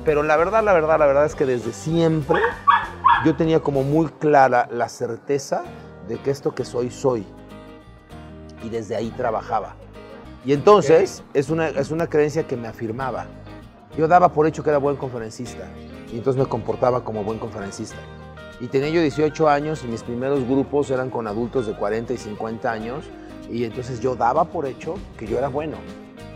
Pero 0.06 0.24
la 0.24 0.38
verdad, 0.38 0.64
la 0.64 0.74
verdad, 0.74 0.98
la 0.98 1.06
verdad 1.06 1.26
es 1.26 1.36
que 1.36 1.46
desde 1.46 1.74
siempre 1.74 2.40
yo 3.26 3.36
tenía 3.36 3.60
como 3.60 3.84
muy 3.84 4.08
clara 4.08 4.68
la 4.72 4.88
certeza 4.90 5.64
de 6.08 6.18
que 6.18 6.32
esto 6.32 6.56
que 6.56 6.64
soy, 6.66 6.90
soy. 6.90 7.26
Y 8.64 8.70
desde 8.70 8.96
ahí 8.96 9.10
trabajaba. 9.12 9.76
Y 10.46 10.54
entonces 10.54 11.24
es, 11.34 11.50
una, 11.50 11.68
es 11.70 11.92
una 11.92 12.08
creencia 12.08 12.48
que 12.48 12.56
me 12.56 12.68
afirmaba. 12.68 13.26
Yo 13.98 14.08
daba 14.08 14.30
por 14.30 14.48
hecho 14.48 14.64
que 14.64 14.70
era 14.70 14.80
buen 14.80 14.96
conferencista. 14.96 15.66
Y 16.12 16.18
entonces 16.18 16.42
me 16.42 16.48
comportaba 16.48 17.04
como 17.04 17.24
buen 17.24 17.38
conferencista. 17.40 17.98
Y 18.62 18.68
tenía 18.68 18.90
yo 18.90 19.02
18 19.02 19.50
años 19.50 19.82
y 19.84 19.88
mis 19.88 20.04
primeros 20.04 20.48
grupos 20.48 20.92
eran 20.92 21.10
con 21.10 21.28
adultos 21.28 21.66
de 21.66 21.74
40 21.74 22.14
y 22.14 22.18
50 22.18 22.72
años. 22.72 23.06
Y 23.50 23.64
entonces 23.66 24.00
yo 24.00 24.16
daba 24.16 24.46
por 24.46 24.66
hecho 24.68 24.96
que 25.18 25.26
yo 25.28 25.38
era 25.38 25.48
bueno. 25.50 25.78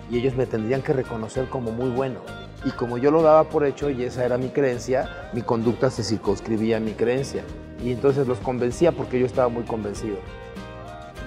Y 0.10 0.18
ellos 0.18 0.36
me 0.36 0.46
tendrían 0.46 0.82
que 0.82 0.92
reconocer 0.94 1.48
como 1.50 1.72
muy 1.72 1.90
bueno. 1.90 2.20
Y 2.66 2.72
como 2.72 2.98
yo 2.98 3.12
lo 3.12 3.22
daba 3.22 3.44
por 3.44 3.64
hecho 3.64 3.90
y 3.92 4.04
esa 4.04 4.26
era 4.26 4.38
mi 4.40 4.50
creencia, 4.50 5.30
mi 5.34 5.44
conducta 5.44 5.92
se 5.92 6.04
circunscribía 6.04 6.78
a 6.78 6.80
mi 6.80 6.92
creencia. 6.94 7.44
y 7.84 7.92
entonces 7.92 8.26
los 8.26 8.40
convencía 8.40 8.92
porque 8.94 9.20
yo 9.20 9.26
estaba 9.28 9.50
muy 9.50 9.64
convencido. 9.64 10.16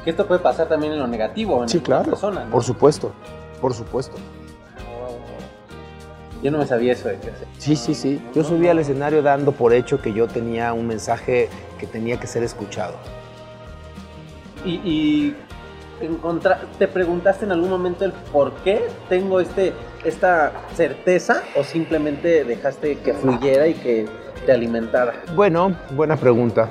Que 0.03 0.11
esto 0.11 0.27
puede 0.27 0.41
pasar 0.41 0.67
también 0.69 0.95
en 0.95 0.99
lo 0.99 1.07
negativo, 1.07 1.63
en 1.63 1.69
Sí, 1.69 1.79
la 1.79 1.85
claro. 1.85 2.05
persona. 2.11 2.45
¿no? 2.47 2.51
Por 2.51 2.65
supuesto, 2.65 3.13
por 3.61 3.75
supuesto. 3.75 4.17
Yo 6.43 6.51
no 6.51 6.59
me 6.59 6.67
sabía 6.67 6.93
eso 6.93 7.09
de 7.09 7.19
que 7.19 7.31
Sí, 7.59 7.75
sí, 7.75 7.95
sí. 7.95 8.23
Yo 8.35 8.45
subí 8.45 8.69
al 8.69 8.79
escenario 8.79 9.23
dando 9.23 9.53
por 9.53 9.73
hecho 9.73 10.01
que 10.01 10.13
yo 10.13 10.29
tenía 10.29 10.73
un 10.73 10.87
mensaje 10.87 11.49
que 11.79 11.87
tenía 11.87 12.19
que 12.21 12.27
ser 12.27 12.43
escuchado. 12.43 12.95
Y, 14.65 15.35
te 16.79 16.87
preguntaste 16.87 17.45
en 17.45 17.53
algún 17.53 17.71
momento 17.71 18.05
el 18.05 18.13
por 18.33 18.53
qué 18.63 18.87
tengo 19.09 19.41
este, 19.41 19.73
esta 20.05 20.53
certeza 20.77 21.43
o 21.57 21.65
simplemente 21.65 22.45
dejaste 22.45 22.99
que 22.99 23.15
fluyera 23.15 23.67
y 23.67 23.75
que 23.75 24.07
te 24.47 24.53
alimentara. 24.53 25.15
Bueno, 25.35 25.75
buena 25.91 26.17
pregunta. 26.17 26.71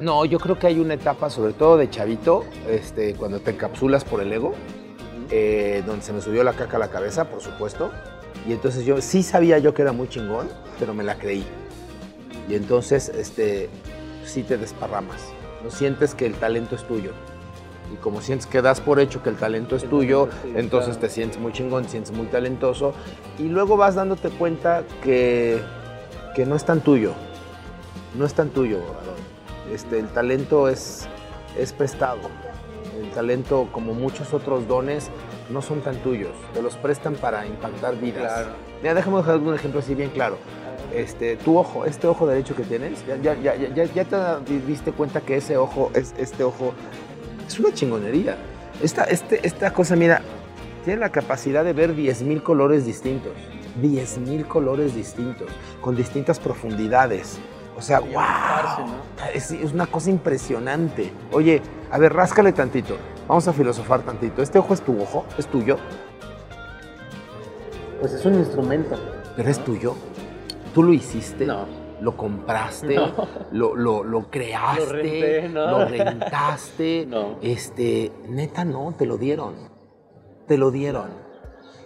No, 0.00 0.24
yo 0.24 0.40
creo 0.40 0.58
que 0.58 0.66
hay 0.66 0.80
una 0.80 0.94
etapa, 0.94 1.30
sobre 1.30 1.52
todo 1.52 1.76
de 1.76 1.88
chavito, 1.88 2.44
este, 2.68 3.14
cuando 3.14 3.38
te 3.38 3.52
encapsulas 3.52 4.04
por 4.04 4.20
el 4.20 4.32
ego, 4.32 4.52
eh, 5.30 5.84
donde 5.86 6.02
se 6.02 6.12
me 6.12 6.20
subió 6.20 6.42
la 6.42 6.52
caca 6.54 6.76
a 6.76 6.80
la 6.80 6.88
cabeza, 6.88 7.26
por 7.26 7.40
supuesto. 7.40 7.92
Y 8.46 8.52
entonces 8.52 8.84
yo 8.84 9.00
sí 9.00 9.22
sabía 9.22 9.58
yo 9.58 9.72
que 9.74 9.82
era 9.82 9.92
muy 9.92 10.08
chingón, 10.08 10.48
pero 10.78 10.94
me 10.94 11.02
la 11.02 11.16
creí. 11.16 11.44
Y 12.48 12.54
entonces, 12.54 13.08
este, 13.08 13.70
sí 14.24 14.42
te 14.42 14.58
desparramas. 14.58 15.20
No 15.62 15.70
sientes 15.70 16.14
que 16.14 16.26
el 16.26 16.34
talento 16.34 16.74
es 16.74 16.86
tuyo. 16.86 17.12
Y 17.92 17.96
como 17.96 18.20
sientes 18.20 18.46
que 18.46 18.60
das 18.60 18.80
por 18.80 19.00
hecho 19.00 19.22
que 19.22 19.30
el 19.30 19.36
talento 19.36 19.76
es 19.76 19.84
El 19.84 19.90
tuyo, 19.90 20.26
talento 20.26 20.58
entonces 20.58 20.96
claro. 20.96 21.00
te 21.00 21.14
sientes 21.14 21.40
muy 21.40 21.52
chingón, 21.52 21.84
te 21.84 21.90
sientes 21.90 22.12
muy 22.12 22.26
talentoso. 22.26 22.92
Y 23.38 23.44
luego 23.44 23.76
vas 23.76 23.94
dándote 23.94 24.30
cuenta 24.30 24.84
que, 25.02 25.60
que 26.34 26.44
no 26.44 26.56
es 26.56 26.64
tan 26.64 26.80
tuyo. 26.80 27.12
No 28.18 28.26
es 28.26 28.34
tan 28.34 28.50
tuyo. 28.50 28.78
Este, 29.72 29.98
el 29.98 30.08
talento 30.08 30.68
es, 30.68 31.08
es 31.58 31.72
prestado. 31.72 32.20
El 33.00 33.10
talento, 33.10 33.68
como 33.72 33.94
muchos 33.94 34.34
otros 34.34 34.68
dones, 34.68 35.10
no 35.50 35.62
son 35.62 35.80
tan 35.80 35.96
tuyos. 35.96 36.32
Te 36.52 36.62
los 36.62 36.76
prestan 36.76 37.14
para 37.14 37.46
impactar 37.46 37.96
vidas. 37.98 38.32
Claro. 38.32 38.48
Mira, 38.82 38.94
déjame 38.94 39.16
dejar 39.18 39.36
un 39.38 39.54
ejemplo 39.54 39.80
así 39.80 39.94
bien 39.94 40.10
claro. 40.10 40.36
Este, 40.94 41.36
tu 41.36 41.58
ojo, 41.58 41.84
este 41.86 42.06
ojo 42.06 42.26
derecho 42.26 42.54
que 42.54 42.62
tienes, 42.62 43.04
ya, 43.06 43.16
ya, 43.16 43.34
ya, 43.34 43.56
ya, 43.56 43.84
ya 43.84 44.04
te 44.04 44.16
di- 44.52 44.60
diste 44.60 44.92
cuenta 44.92 45.20
que 45.22 45.36
ese 45.36 45.56
ojo, 45.56 45.90
es, 45.94 46.14
este 46.18 46.44
ojo, 46.44 46.72
es 47.46 47.58
una 47.58 47.72
chingonería. 47.72 48.36
Esta, 48.82 49.04
este, 49.04 49.40
esta 49.46 49.72
cosa, 49.72 49.96
mira, 49.96 50.20
tiene 50.84 51.00
la 51.00 51.08
capacidad 51.10 51.64
de 51.64 51.72
ver 51.72 51.94
10.000 51.96 52.42
colores 52.42 52.84
distintos. 52.86 53.32
10.000 53.82 54.46
colores 54.46 54.94
distintos, 54.94 55.48
con 55.80 55.96
distintas 55.96 56.38
profundidades. 56.38 57.38
O 57.76 57.82
sea, 57.82 57.98
wow. 57.98 58.86
Es, 59.34 59.50
es 59.50 59.72
una 59.72 59.86
cosa 59.86 60.10
impresionante. 60.10 61.10
Oye, 61.32 61.60
a 61.90 61.98
ver, 61.98 62.12
ráscale 62.12 62.52
tantito. 62.52 62.96
Vamos 63.26 63.48
a 63.48 63.52
filosofar 63.52 64.02
tantito. 64.02 64.42
¿Este 64.42 64.58
ojo 64.58 64.74
es 64.74 64.82
tu 64.82 65.00
ojo? 65.00 65.24
¿Es 65.38 65.46
tuyo? 65.46 65.78
Pues 68.00 68.12
es 68.12 68.24
un 68.26 68.34
instrumento. 68.34 68.96
¿Pero 69.34 69.48
es 69.48 69.64
tuyo? 69.64 69.94
¿Tú 70.74 70.82
lo 70.82 70.92
hiciste? 70.92 71.46
No. 71.46 71.66
¿Lo 72.00 72.16
compraste? 72.16 72.96
No. 72.96 73.12
¿Lo, 73.52 73.74
lo, 73.74 74.04
lo 74.04 74.30
creaste? 74.30 74.84
Lo 74.84 74.92
renté, 74.92 75.48
¿no? 75.48 75.70
¿Lo 75.70 75.84
rentaste? 75.86 77.06
No. 77.08 77.38
Este, 77.40 78.12
neta, 78.28 78.64
no, 78.64 78.94
te 78.96 79.06
lo 79.06 79.16
dieron. 79.16 79.54
Te 80.46 80.58
lo 80.58 80.70
dieron. 80.70 81.08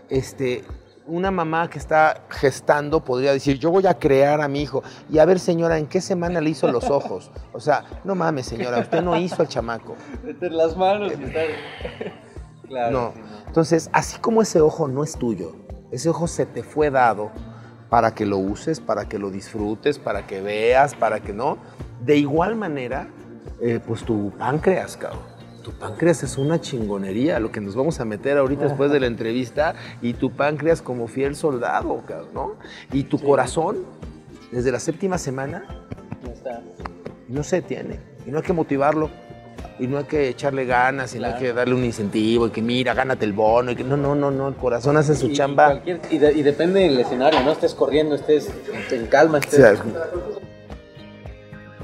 Este, 0.09 0.65
una 1.09 1.31
mamá 1.31 1.69
que 1.69 1.79
está 1.79 2.23
gestando 2.29 3.03
podría 3.03 3.33
decir, 3.33 3.59
yo 3.59 3.71
voy 3.71 3.87
a 3.87 3.95
crear 3.95 4.41
a 4.41 4.49
mi 4.49 4.63
hijo. 4.63 4.83
Y 5.11 5.19
a 5.19 5.25
ver, 5.25 5.41
señora, 5.41 5.79
¿en 5.79 5.87
qué 5.87 6.01
semana 6.01 6.41
le 6.41 6.51
hizo 6.51 6.71
los 6.71 6.91
ojos? 6.91 7.31
O 7.53 7.61
sea, 7.61 7.85
no 8.05 8.15
mames, 8.15 8.47
señora, 8.47 8.79
usted 8.79 9.03
no 9.03 9.17
hizo 9.17 9.43
al 9.43 9.49
chamaco. 9.49 9.97
Meter 10.23 10.53
las 10.53 10.77
manos 10.77 11.13
y 11.19 11.25
estar. 11.25 11.47
claro. 12.69 12.93
No. 12.93 13.13
sí, 13.15 13.21
Entonces, 13.47 13.91
así 13.93 14.19
como 14.19 14.43
ese 14.43 14.61
ojo 14.61 14.87
no 14.87 15.03
es 15.03 15.17
tuyo, 15.17 15.57
ese 15.91 16.11
ojo 16.11 16.29
se 16.29 16.47
te 16.47 16.63
fue 16.63 16.91
dado 16.91 17.31
para 17.89 18.15
que 18.15 18.27
lo 18.27 18.37
uses, 18.37 18.81
para 18.81 19.09
que 19.09 19.19
lo 19.19 19.31
disfrutes, 19.31 19.99
para 19.99 20.27
que 20.27 20.43
veas, 20.43 20.95
para 20.95 21.21
que 21.21 21.33
no. 21.33 21.57
De 22.05 22.17
igual 22.17 22.55
manera, 22.55 23.09
eh, 23.61 23.81
pues 23.85 24.05
tu 24.05 24.31
páncreas, 24.39 24.97
cabrón. 24.97 25.38
Tu 25.63 25.73
páncreas 25.73 26.23
es 26.23 26.39
una 26.39 26.61
chingonería, 26.61 27.39
lo 27.41 27.51
que 27.53 27.61
nos 27.61 27.75
vamos 27.75 28.01
a 28.01 28.05
meter 28.05 28.39
ahorita 28.39 28.65
después 28.65 28.91
de 28.91 29.01
la 29.01 29.07
entrevista, 29.07 29.75
y 30.01 30.15
tu 30.15 30.31
páncreas 30.31 30.81
como 30.83 31.09
fiel 31.09 31.35
soldado, 31.37 32.03
¿no? 32.33 32.55
Y 32.93 33.05
tu 33.05 33.19
corazón, 33.19 33.79
desde 34.53 34.71
la 34.73 34.81
séptima 34.81 35.19
semana, 35.19 35.65
Ya 36.25 36.33
está. 36.33 36.63
no 37.29 37.43
se 37.43 37.61
tiene. 37.61 37.99
Y 38.27 38.31
no 38.31 38.39
hay 38.39 38.45
que 38.45 38.53
motivarlo. 38.53 39.11
Y 39.81 39.87
no 39.87 39.99
hay 39.99 40.05
que 40.05 40.29
echarle 40.29 40.65
ganas, 40.65 41.15
y 41.15 41.19
no 41.21 41.27
hay 41.27 41.35
que 41.39 41.53
darle 41.53 41.75
un 41.75 41.85
incentivo, 41.85 42.47
y 42.47 42.51
que 42.51 42.63
mira, 42.63 42.95
gánate 42.95 43.25
el 43.25 43.33
bono. 43.33 43.71
Y 43.73 43.77
que, 43.77 43.85
no, 43.85 43.97
no, 43.97 44.15
no, 44.15 44.31
no, 44.31 44.49
el 44.49 44.55
corazón 44.55 44.97
hace 44.97 45.15
su 45.15 45.27
Y- 45.29 45.33
chamba. 45.35 45.81
Y, 46.11 46.19
de- 46.19 46.33
y 46.33 46.43
depende 46.43 46.81
del 46.81 46.99
escenario, 46.99 47.41
¿no? 47.43 47.53
Estés 47.53 47.75
corriendo, 47.75 48.15
estés 48.15 48.49
en 48.91 49.07
calma, 49.07 49.39
estés. 49.39 49.55
sea, 49.61 49.75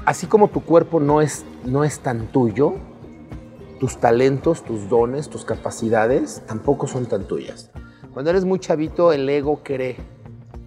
así 0.05 0.27
como 0.27 0.47
tu 0.49 0.61
cuerpo 0.61 0.99
no 0.99 1.21
es, 1.21 1.45
no 1.65 1.83
es 1.83 1.99
tan 1.99 2.27
tuyo, 2.27 2.75
tus 3.79 3.97
talentos, 3.97 4.63
tus 4.63 4.89
dones, 4.89 5.29
tus 5.29 5.45
capacidades 5.45 6.41
tampoco 6.47 6.87
son 6.87 7.05
tan 7.05 7.25
tuyas. 7.25 7.71
Cuando 8.13 8.31
eres 8.31 8.45
muy 8.45 8.59
chavito, 8.59 9.11
el 9.11 9.27
ego 9.27 9.61
cree 9.63 9.97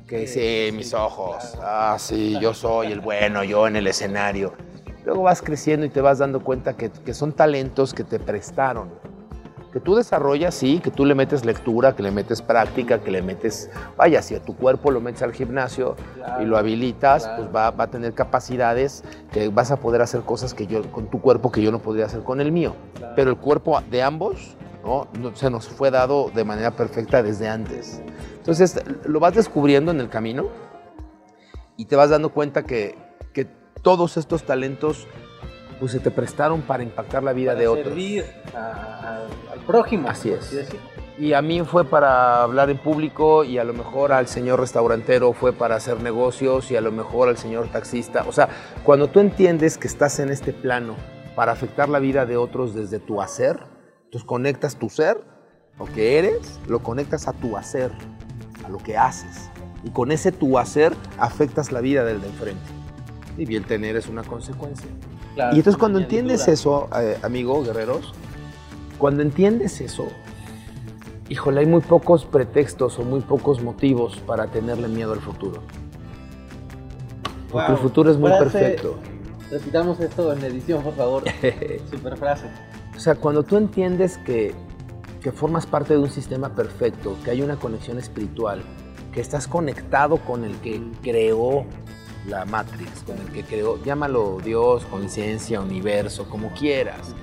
que 0.06 0.26
sí, 0.26 0.74
mis 0.74 0.94
ojos, 0.94 1.56
ah, 1.62 1.96
sí, 1.98 2.38
yo 2.40 2.54
soy 2.54 2.92
el 2.92 3.00
bueno, 3.00 3.44
yo 3.44 3.66
en 3.66 3.76
el 3.76 3.86
escenario. 3.86 4.54
Luego 5.04 5.22
vas 5.22 5.42
creciendo 5.42 5.86
y 5.86 5.90
te 5.90 6.00
vas 6.00 6.18
dando 6.18 6.42
cuenta 6.42 6.76
que, 6.76 6.90
que 6.90 7.14
son 7.14 7.32
talentos 7.32 7.94
que 7.94 8.04
te 8.04 8.18
prestaron, 8.18 8.90
que 9.72 9.80
tú 9.80 9.94
desarrollas, 9.94 10.54
sí, 10.54 10.80
que 10.80 10.90
tú 10.90 11.04
le 11.04 11.14
metes 11.14 11.44
lectura, 11.44 11.94
que 11.94 12.02
le 12.02 12.10
metes 12.10 12.40
práctica, 12.40 13.00
que 13.00 13.10
le 13.10 13.22
metes, 13.22 13.70
vaya, 13.96 14.22
si 14.22 14.34
a 14.34 14.40
tu 14.42 14.56
cuerpo 14.56 14.90
lo 14.90 15.00
metes 15.00 15.22
al 15.22 15.32
gimnasio 15.32 15.94
y 16.40 16.44
lo 16.44 16.56
habilitas, 16.56 17.24
claro. 17.24 17.42
pues 17.42 17.54
va, 17.56 17.70
va 17.70 17.84
a 17.84 17.90
tener 17.90 18.14
capacidades 18.14 19.04
que 19.30 19.48
vas 19.48 19.70
a 19.70 19.76
poder 19.76 20.00
hacer 20.00 20.22
cosas 20.22 20.54
que 20.54 20.66
yo 20.66 20.82
con 20.90 21.06
tu 21.10 21.20
cuerpo 21.20 21.52
que 21.52 21.62
yo 21.62 21.70
no 21.70 21.80
podría 21.80 22.06
hacer 22.06 22.22
con 22.22 22.40
el 22.40 22.50
mío. 22.52 22.74
Claro. 22.96 23.12
Pero 23.16 23.30
el 23.30 23.36
cuerpo 23.36 23.80
de 23.90 24.02
ambos 24.02 24.56
¿no? 24.84 25.08
No- 25.20 25.34
se 25.36 25.50
nos 25.50 25.68
fue 25.68 25.90
dado 25.90 26.30
de 26.34 26.44
manera 26.44 26.70
perfecta 26.70 27.22
desde 27.22 27.48
antes. 27.48 28.00
Entonces 28.36 28.80
lo 29.04 29.20
vas 29.20 29.34
descubriendo 29.34 29.90
en 29.90 30.00
el 30.00 30.08
camino 30.08 30.46
y 31.76 31.84
te 31.84 31.96
vas 31.96 32.10
dando 32.10 32.30
cuenta 32.30 32.62
que, 32.62 32.96
que 33.32 33.46
todos 33.82 34.16
estos 34.16 34.44
talentos 34.44 35.06
pues 35.78 35.92
se 35.92 36.00
te 36.00 36.10
prestaron 36.10 36.62
para 36.62 36.82
impactar 36.82 37.22
la 37.22 37.32
vida 37.32 37.50
para 37.52 37.60
de 37.60 37.68
otros. 37.68 37.86
servir 37.88 38.24
a- 38.54 38.58
a- 38.58 39.52
al 39.52 39.60
prójimo. 39.66 40.08
Así 40.08 40.30
es. 40.30 40.68
Y 41.18 41.32
a 41.32 41.42
mí 41.42 41.60
fue 41.62 41.84
para 41.84 42.42
hablar 42.42 42.70
en 42.70 42.78
público 42.78 43.42
y 43.42 43.58
a 43.58 43.64
lo 43.64 43.72
mejor 43.74 44.12
al 44.12 44.28
señor 44.28 44.60
restaurantero 44.60 45.32
fue 45.32 45.52
para 45.52 45.74
hacer 45.76 46.00
negocios 46.00 46.70
y 46.70 46.76
a 46.76 46.80
lo 46.80 46.92
mejor 46.92 47.28
al 47.28 47.36
señor 47.36 47.66
taxista. 47.68 48.24
O 48.28 48.32
sea, 48.32 48.48
cuando 48.84 49.08
tú 49.08 49.18
entiendes 49.18 49.78
que 49.78 49.88
estás 49.88 50.20
en 50.20 50.28
este 50.30 50.52
plano 50.52 50.94
para 51.34 51.50
afectar 51.52 51.88
la 51.88 51.98
vida 51.98 52.24
de 52.24 52.36
otros 52.36 52.74
desde 52.74 53.00
tu 53.00 53.20
hacer, 53.20 53.58
tú 54.12 54.24
conectas 54.24 54.76
tu 54.76 54.88
ser, 54.88 55.20
lo 55.78 55.86
que 55.86 56.18
eres, 56.18 56.60
lo 56.68 56.80
conectas 56.84 57.26
a 57.26 57.32
tu 57.32 57.56
hacer, 57.56 57.90
a 58.64 58.68
lo 58.68 58.78
que 58.78 58.96
haces. 58.96 59.50
Y 59.84 59.90
con 59.90 60.12
ese 60.12 60.30
tu 60.32 60.56
hacer 60.58 60.92
afectas 61.18 61.72
la 61.72 61.80
vida 61.80 62.04
del 62.04 62.20
de 62.20 62.28
enfrente. 62.28 62.70
Y 63.36 63.54
el 63.56 63.64
tener 63.64 63.96
es 63.96 64.08
una 64.08 64.22
consecuencia. 64.22 64.88
Claro, 65.38 65.54
Y 65.54 65.58
entonces 65.60 65.78
cuando 65.78 66.00
entiendes 66.00 66.48
eso, 66.48 66.88
eh, 67.00 67.16
amigo, 67.22 67.62
guerreros, 67.62 68.12
cuando 68.98 69.22
entiendes 69.22 69.80
eso, 69.80 70.08
híjole, 71.28 71.60
hay 71.60 71.66
muy 71.66 71.80
pocos 71.80 72.24
pretextos 72.24 72.98
o 72.98 73.04
muy 73.04 73.20
pocos 73.20 73.62
motivos 73.62 74.18
para 74.26 74.48
tenerle 74.48 74.88
miedo 74.88 75.12
al 75.12 75.20
futuro. 75.20 75.62
Porque 77.52 77.70
el 77.70 77.78
futuro 77.78 78.10
es 78.10 78.18
muy 78.18 78.32
Frase- 78.32 78.38
perfecto. 78.50 78.96
Repitamos 79.48 80.00
esto 80.00 80.32
en 80.32 80.42
edición, 80.42 80.82
por 80.82 80.94
favor. 80.96 81.22
Super 81.92 82.16
frase. 82.16 82.46
O 82.96 82.98
sea, 82.98 83.14
cuando 83.14 83.44
tú 83.44 83.56
entiendes 83.58 84.18
que, 84.18 84.52
que 85.22 85.30
formas 85.30 85.66
parte 85.66 85.94
de 85.94 86.00
un 86.00 86.10
sistema 86.10 86.48
perfecto, 86.48 87.14
que 87.24 87.30
hay 87.30 87.42
una 87.42 87.54
conexión 87.54 87.96
espiritual, 88.00 88.60
que 89.12 89.20
estás 89.20 89.46
conectado 89.46 90.16
con 90.16 90.42
el 90.44 90.56
que 90.56 90.82
creó 91.00 91.64
la 92.28 92.44
Matrix, 92.44 93.02
con 93.04 93.18
el 93.18 93.32
que 93.32 93.42
creó, 93.42 93.82
llámalo 93.82 94.38
Dios, 94.44 94.84
conciencia, 94.86 95.60
universo, 95.60 96.28
como 96.28 96.52
quieras. 96.52 97.14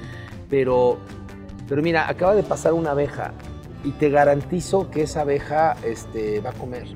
Pero, 0.50 0.98
pero 1.68 1.82
mira, 1.82 2.10
acaba 2.10 2.36
de 2.36 2.44
pasar 2.44 2.74
una 2.74 2.92
abeja 2.92 3.34
y 3.84 3.92
te 3.92 4.10
garantizo 4.10 4.90
que 4.90 5.04
esa 5.04 5.22
abeja 5.22 5.76
este, 5.84 6.42
va 6.42 6.50
a 6.50 6.54
comer. 6.54 6.88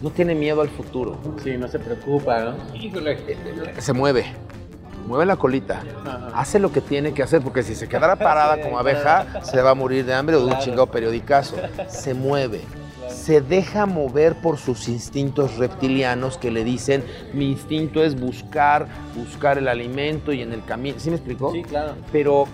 No 0.00 0.10
tiene 0.10 0.34
miedo 0.34 0.62
al 0.62 0.70
futuro. 0.70 1.18
Sí, 1.42 1.56
no 1.58 1.68
se 1.68 1.78
preocupa, 1.78 2.40
¿no? 2.40 2.74
Híjole. 2.74 3.18
Se 3.78 3.92
mueve, 3.92 4.24
mueve 5.06 5.26
la 5.26 5.36
colita. 5.36 5.82
Ajá. 6.06 6.28
hace 6.34 6.58
lo 6.58 6.72
que 6.72 6.80
tiene 6.80 7.12
que 7.12 7.22
hacer, 7.22 7.42
porque 7.42 7.62
si 7.62 7.74
se 7.74 7.86
quedara 7.86 8.16
parada 8.16 8.62
como 8.62 8.78
abeja, 8.78 9.42
se 9.42 9.60
va 9.60 9.70
a 9.70 9.74
morir 9.74 10.06
de 10.06 10.14
hambre 10.14 10.36
o 10.36 10.46
de 10.46 10.46
un 10.46 10.58
chingado 10.58 10.86
periodicazo. 10.86 11.56
Se 11.88 12.14
mueve, 12.14 12.62
se 13.10 13.40
deja 13.40 13.86
mover 13.86 14.36
por 14.36 14.58
sus 14.58 14.88
instintos 14.88 15.56
reptilianos 15.56 16.38
que 16.38 16.50
le 16.50 16.64
dicen, 16.64 17.04
mi 17.32 17.50
instinto 17.50 18.02
es 18.02 18.18
buscar, 18.18 18.88
buscar 19.14 19.58
el 19.58 19.68
alimento 19.68 20.32
y 20.32 20.42
en 20.42 20.52
el 20.52 20.64
camino. 20.64 20.98
¿Sí 20.98 21.10
me 21.10 21.16
explicó? 21.16 21.52
Sí, 21.52 21.62
claro. 21.62 21.94
Pero, 22.12 22.46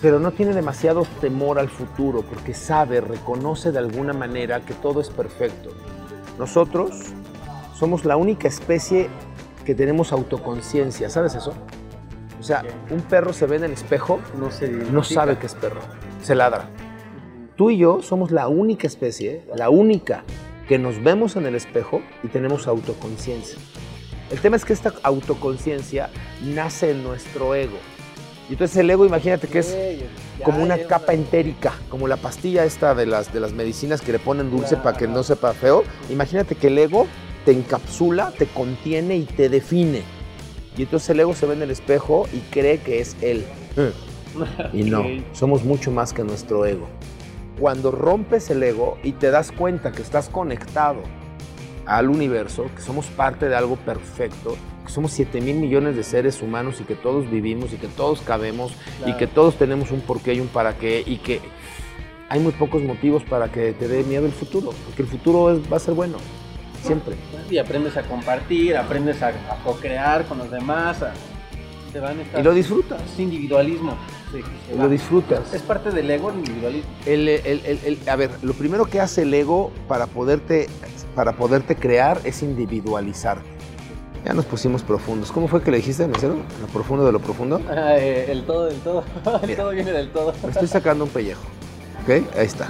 pero 0.00 0.18
no 0.18 0.32
tiene 0.32 0.54
demasiado 0.54 1.06
temor 1.20 1.58
al 1.58 1.68
futuro 1.68 2.22
porque 2.22 2.54
sabe, 2.54 3.00
reconoce 3.00 3.72
de 3.72 3.78
alguna 3.78 4.12
manera 4.12 4.60
que 4.60 4.74
todo 4.74 5.00
es 5.00 5.10
perfecto. 5.10 5.70
Nosotros 6.38 7.12
somos 7.74 8.04
la 8.04 8.16
única 8.16 8.48
especie 8.48 9.08
que 9.64 9.74
tenemos 9.74 10.12
autoconciencia, 10.12 11.08
¿sabes 11.08 11.34
eso? 11.34 11.52
O 12.40 12.42
sea, 12.42 12.64
un 12.90 13.02
perro 13.02 13.32
se 13.32 13.46
ve 13.46 13.56
en 13.56 13.64
el 13.64 13.72
espejo, 13.72 14.18
No 14.36 14.48
no 14.90 15.04
sabe 15.04 15.38
que 15.38 15.46
es 15.46 15.54
perro, 15.54 15.80
se 16.22 16.34
ladra. 16.34 16.68
Tú 17.62 17.70
y 17.70 17.78
yo 17.78 18.02
somos 18.02 18.32
la 18.32 18.48
única 18.48 18.88
especie, 18.88 19.42
la 19.54 19.70
única 19.70 20.24
que 20.66 20.80
nos 20.80 21.00
vemos 21.00 21.36
en 21.36 21.46
el 21.46 21.54
espejo 21.54 22.02
y 22.24 22.26
tenemos 22.26 22.66
autoconciencia. 22.66 23.56
El 24.32 24.40
tema 24.40 24.56
es 24.56 24.64
que 24.64 24.72
esta 24.72 24.92
autoconciencia 25.04 26.10
nace 26.42 26.90
en 26.90 27.04
nuestro 27.04 27.54
ego. 27.54 27.76
Y 28.48 28.54
entonces 28.54 28.78
el 28.78 28.90
ego, 28.90 29.06
imagínate 29.06 29.46
que 29.46 29.60
es 29.60 29.76
como 30.42 30.60
una 30.60 30.76
capa 30.76 31.12
entérica, 31.12 31.74
como 31.88 32.08
la 32.08 32.16
pastilla 32.16 32.64
esta 32.64 32.96
de 32.96 33.06
las, 33.06 33.32
de 33.32 33.38
las 33.38 33.52
medicinas 33.52 34.00
que 34.00 34.10
le 34.10 34.18
ponen 34.18 34.50
dulce 34.50 34.76
para 34.76 34.98
que 34.98 35.06
no 35.06 35.22
sepa 35.22 35.52
feo. 35.52 35.84
Imagínate 36.10 36.56
que 36.56 36.66
el 36.66 36.76
ego 36.76 37.06
te 37.44 37.52
encapsula, 37.52 38.32
te 38.36 38.46
contiene 38.46 39.18
y 39.18 39.22
te 39.22 39.48
define. 39.48 40.02
Y 40.76 40.82
entonces 40.82 41.10
el 41.10 41.20
ego 41.20 41.32
se 41.32 41.46
ve 41.46 41.54
en 41.54 41.62
el 41.62 41.70
espejo 41.70 42.26
y 42.32 42.38
cree 42.50 42.78
que 42.78 42.98
es 42.98 43.16
él. 43.20 43.44
Y 44.72 44.84
no, 44.84 45.04
somos 45.32 45.62
mucho 45.62 45.90
más 45.90 46.14
que 46.14 46.24
nuestro 46.24 46.64
ego. 46.64 46.88
Cuando 47.58 47.90
rompes 47.90 48.50
el 48.50 48.62
ego 48.62 48.98
y 49.02 49.12
te 49.12 49.30
das 49.30 49.52
cuenta 49.52 49.92
que 49.92 50.02
estás 50.02 50.28
conectado 50.28 51.00
al 51.86 52.08
universo, 52.10 52.66
que 52.74 52.82
somos 52.82 53.06
parte 53.06 53.48
de 53.48 53.54
algo 53.56 53.76
perfecto, 53.76 54.56
que 54.86 54.92
somos 54.92 55.12
7 55.12 55.40
mil 55.40 55.56
millones 55.56 55.94
de 55.96 56.02
seres 56.02 56.42
humanos 56.42 56.80
y 56.80 56.84
que 56.84 56.94
todos 56.94 57.30
vivimos 57.30 57.72
y 57.72 57.76
que 57.76 57.88
todos 57.88 58.20
cabemos 58.22 58.72
y 59.00 59.02
Claro. 59.04 59.18
que 59.18 59.26
todos 59.26 59.56
tenemos 59.56 59.90
un 59.90 60.00
porqué 60.00 60.34
y 60.34 60.40
un 60.40 60.48
para 60.48 60.76
qué 60.76 61.02
y 61.06 61.16
que 61.18 61.40
hay 62.28 62.40
muy 62.40 62.52
pocos 62.52 62.82
motivos 62.82 63.22
para 63.24 63.50
que 63.52 63.72
te 63.72 63.86
dé 63.88 64.02
miedo 64.04 64.24
el 64.26 64.32
futuro, 64.32 64.70
porque 64.86 65.02
el 65.02 65.08
futuro 65.08 65.50
es- 65.52 65.70
va 65.70 65.76
a 65.76 65.80
ser 65.80 65.94
bueno, 65.94 66.16
siempre. 66.82 67.14
Y 67.50 67.58
aprendes 67.58 67.96
a 67.96 68.02
compartir, 68.04 68.76
aprendes 68.76 69.22
a, 69.22 69.28
a 69.28 69.62
co-crear 69.62 70.24
con 70.24 70.38
los 70.38 70.50
demás. 70.50 71.02
a- 71.02 71.12
te 71.92 72.00
van 72.00 72.18
estas- 72.20 72.40
Y 72.40 72.42
lo 72.42 72.54
disfrutas, 72.54 73.02
Es 73.02 73.18
individualismo. 73.18 73.94
Lo 74.76 74.88
disfrutas. 74.88 75.52
Es 75.52 75.62
parte 75.62 75.90
del 75.90 76.10
ego 76.10 76.30
el 76.30 76.36
individualismo. 76.38 76.90
El, 77.06 77.28
el- 77.28 77.66
el- 77.66 77.80
el- 77.84 78.08
a 78.08 78.16
ver, 78.16 78.30
lo 78.42 78.54
primero 78.54 78.86
que 78.86 79.00
hace 79.00 79.22
el 79.22 79.32
ego 79.34 79.70
para 79.88 80.06
poderte, 80.06 80.68
para 81.14 81.32
poderte 81.32 81.76
crear 81.76 82.20
es 82.24 82.42
individualizarte. 82.42 83.50
Ya 84.24 84.32
nos 84.34 84.44
pusimos 84.44 84.82
profundos. 84.84 85.32
¿Cómo 85.32 85.48
fue 85.48 85.62
que 85.62 85.70
le 85.72 85.78
dijiste, 85.78 86.06
mesero? 86.06 86.36
¿Lo 86.60 86.66
profundo 86.68 87.04
de 87.04 87.10
lo 87.12 87.18
profundo? 87.20 87.60
Ah, 87.68 87.96
eh, 87.98 88.30
el 88.30 88.44
todo 88.44 88.66
del 88.66 88.78
todo. 88.80 89.02
el 89.42 89.48
Mira. 89.48 89.62
todo 89.62 89.70
viene 89.72 89.90
del 89.92 90.10
todo. 90.10 90.32
Me 90.44 90.50
estoy 90.50 90.68
sacando 90.68 91.04
un 91.04 91.10
pellejo. 91.10 91.42
¿Ok? 92.02 92.10
Ahí 92.36 92.46
está. 92.46 92.68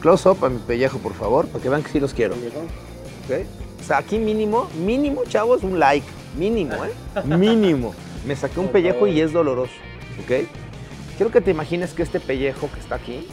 Close 0.00 0.28
up 0.28 0.44
a 0.44 0.48
mi 0.48 0.58
pellejo, 0.58 0.98
por 0.98 1.14
favor, 1.14 1.46
para 1.46 1.62
que 1.62 1.68
vean 1.68 1.82
que 1.82 1.90
sí 1.90 2.00
los 2.00 2.12
quiero. 2.12 2.34
¿Ok? 2.34 3.46
O 3.80 3.84
sea, 3.84 3.98
aquí 3.98 4.18
mínimo, 4.18 4.68
mínimo, 4.84 5.22
chavos, 5.24 5.62
un 5.62 5.78
like. 5.78 6.06
Mínimo, 6.36 6.72
¿eh? 6.84 6.92
Mínimo. 7.24 7.94
Me 8.26 8.36
saqué 8.36 8.60
un 8.60 8.68
pellejo 8.68 9.06
y 9.06 9.20
es 9.20 9.32
doloroso. 9.32 9.72
¿Ok? 10.22 10.48
Quiero 11.16 11.30
que 11.30 11.40
te 11.40 11.50
imagines 11.50 11.92
que 11.92 12.02
este 12.02 12.20
pellejo 12.20 12.70
que 12.72 12.80
está 12.80 12.96
aquí 12.96 13.26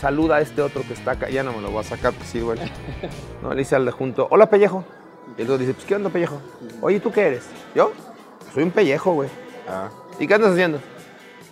saluda 0.00 0.36
a 0.36 0.40
este 0.40 0.60
otro 0.62 0.82
que 0.82 0.92
está 0.92 1.12
acá. 1.12 1.30
Ya 1.30 1.42
no 1.42 1.52
me 1.52 1.62
lo 1.62 1.70
voy 1.70 1.80
a 1.80 1.84
sacar, 1.84 2.12
pues 2.12 2.28
sí, 2.28 2.38
duele. 2.38 2.70
No, 3.42 3.50
le 3.50 3.56
dice 3.56 3.76
al 3.76 3.84
de 3.84 3.90
junto, 3.90 4.26
hola 4.30 4.48
pellejo. 4.48 4.84
Y 5.36 5.42
el 5.42 5.46
otro 5.48 5.58
dice, 5.58 5.74
pues, 5.74 5.86
¿qué 5.86 5.94
onda 5.94 6.10
pellejo? 6.10 6.40
Oye, 6.80 7.00
¿tú 7.00 7.10
qué 7.10 7.22
eres? 7.22 7.44
¿Yo? 7.74 7.92
Soy 8.52 8.62
un 8.62 8.70
pellejo, 8.70 9.12
güey. 9.12 9.28
Ah. 9.68 9.90
¿Y 10.18 10.26
qué 10.26 10.34
andas 10.34 10.52
haciendo? 10.52 10.78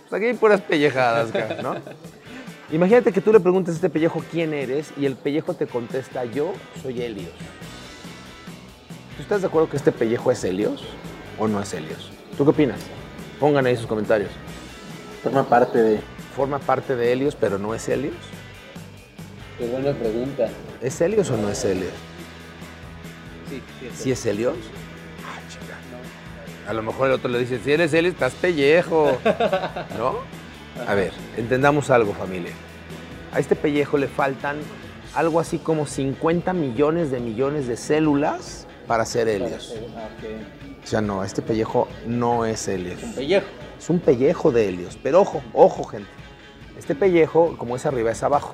Pues 0.09 0.13
aquí 0.13 0.25
hay 0.27 0.33
puras 0.35 0.61
pellejadas, 0.61 1.31
cara, 1.31 1.61
¿no? 1.61 1.75
Imagínate 2.71 3.11
que 3.11 3.21
tú 3.21 3.31
le 3.31 3.39
preguntas 3.39 3.73
a 3.73 3.75
este 3.75 3.89
pellejo 3.89 4.23
quién 4.31 4.53
eres 4.53 4.91
y 4.97 5.05
el 5.05 5.15
pellejo 5.15 5.53
te 5.53 5.67
contesta, 5.67 6.25
yo 6.25 6.53
soy 6.81 7.01
Helios. 7.01 7.33
¿Tú 9.15 9.21
estás 9.21 9.41
de 9.41 9.47
acuerdo 9.47 9.69
que 9.69 9.77
este 9.77 9.91
pellejo 9.91 10.31
es 10.31 10.43
Helios 10.43 10.83
o 11.37 11.47
no 11.47 11.61
es 11.61 11.73
Helios? 11.73 12.11
¿Tú 12.37 12.43
qué 12.45 12.49
opinas? 12.51 12.79
Pongan 13.43 13.65
ahí 13.65 13.75
sus 13.75 13.87
comentarios. 13.87 14.31
Forma 15.21 15.43
parte 15.43 15.77
de. 15.77 15.99
¿Forma 16.33 16.59
parte 16.59 16.95
de 16.95 17.11
Helios 17.11 17.35
pero 17.35 17.57
no 17.57 17.75
es 17.75 17.89
Helios? 17.89 18.15
Qué 19.57 19.67
buena 19.67 19.91
pregunta. 19.91 20.47
¿Es 20.81 21.01
Helios 21.01 21.29
o 21.29 21.35
no 21.35 21.49
es 21.49 21.65
Helios? 21.65 21.91
Sí, 23.49 23.61
sí. 23.81 23.89
¿Sí 23.93 24.11
es 24.13 24.25
Helios? 24.25 24.55
Ah, 25.25 25.41
chica. 25.49 25.75
A 26.69 26.73
lo 26.73 26.83
mejor 26.83 27.09
el 27.09 27.15
otro 27.15 27.29
le 27.29 27.39
dice, 27.39 27.59
si 27.59 27.73
eres 27.73 27.93
Helios, 27.93 28.13
estás 28.13 28.31
pellejo. 28.31 29.17
¿No? 29.97 30.19
A 30.87 30.93
ver, 30.95 31.11
entendamos 31.35 31.89
algo, 31.89 32.13
familia. 32.13 32.53
A 33.33 33.41
este 33.41 33.57
pellejo 33.57 33.97
le 33.97 34.07
faltan 34.07 34.55
algo 35.13 35.41
así 35.41 35.57
como 35.57 35.85
50 35.85 36.53
millones 36.53 37.11
de 37.11 37.19
millones 37.19 37.67
de 37.67 37.75
células 37.75 38.67
para 38.87 39.03
ser 39.03 39.27
Helios. 39.27 39.75
Ah, 39.97 40.07
ok. 40.17 40.72
O 40.83 40.87
sea, 40.87 41.01
no, 41.01 41.23
este 41.23 41.41
pellejo 41.41 41.87
no 42.05 42.45
es 42.45 42.67
Helios. 42.67 43.01
Un 43.01 43.13
pellejo. 43.13 43.47
Es 43.79 43.89
un 43.89 43.99
pellejo 43.99 44.51
de 44.51 44.69
Helios. 44.69 44.97
Pero 45.01 45.21
ojo, 45.21 45.41
ojo, 45.53 45.83
gente. 45.85 46.09
Este 46.77 46.95
pellejo, 46.95 47.55
como 47.57 47.75
es 47.75 47.85
arriba, 47.85 48.11
es 48.11 48.23
abajo. 48.23 48.53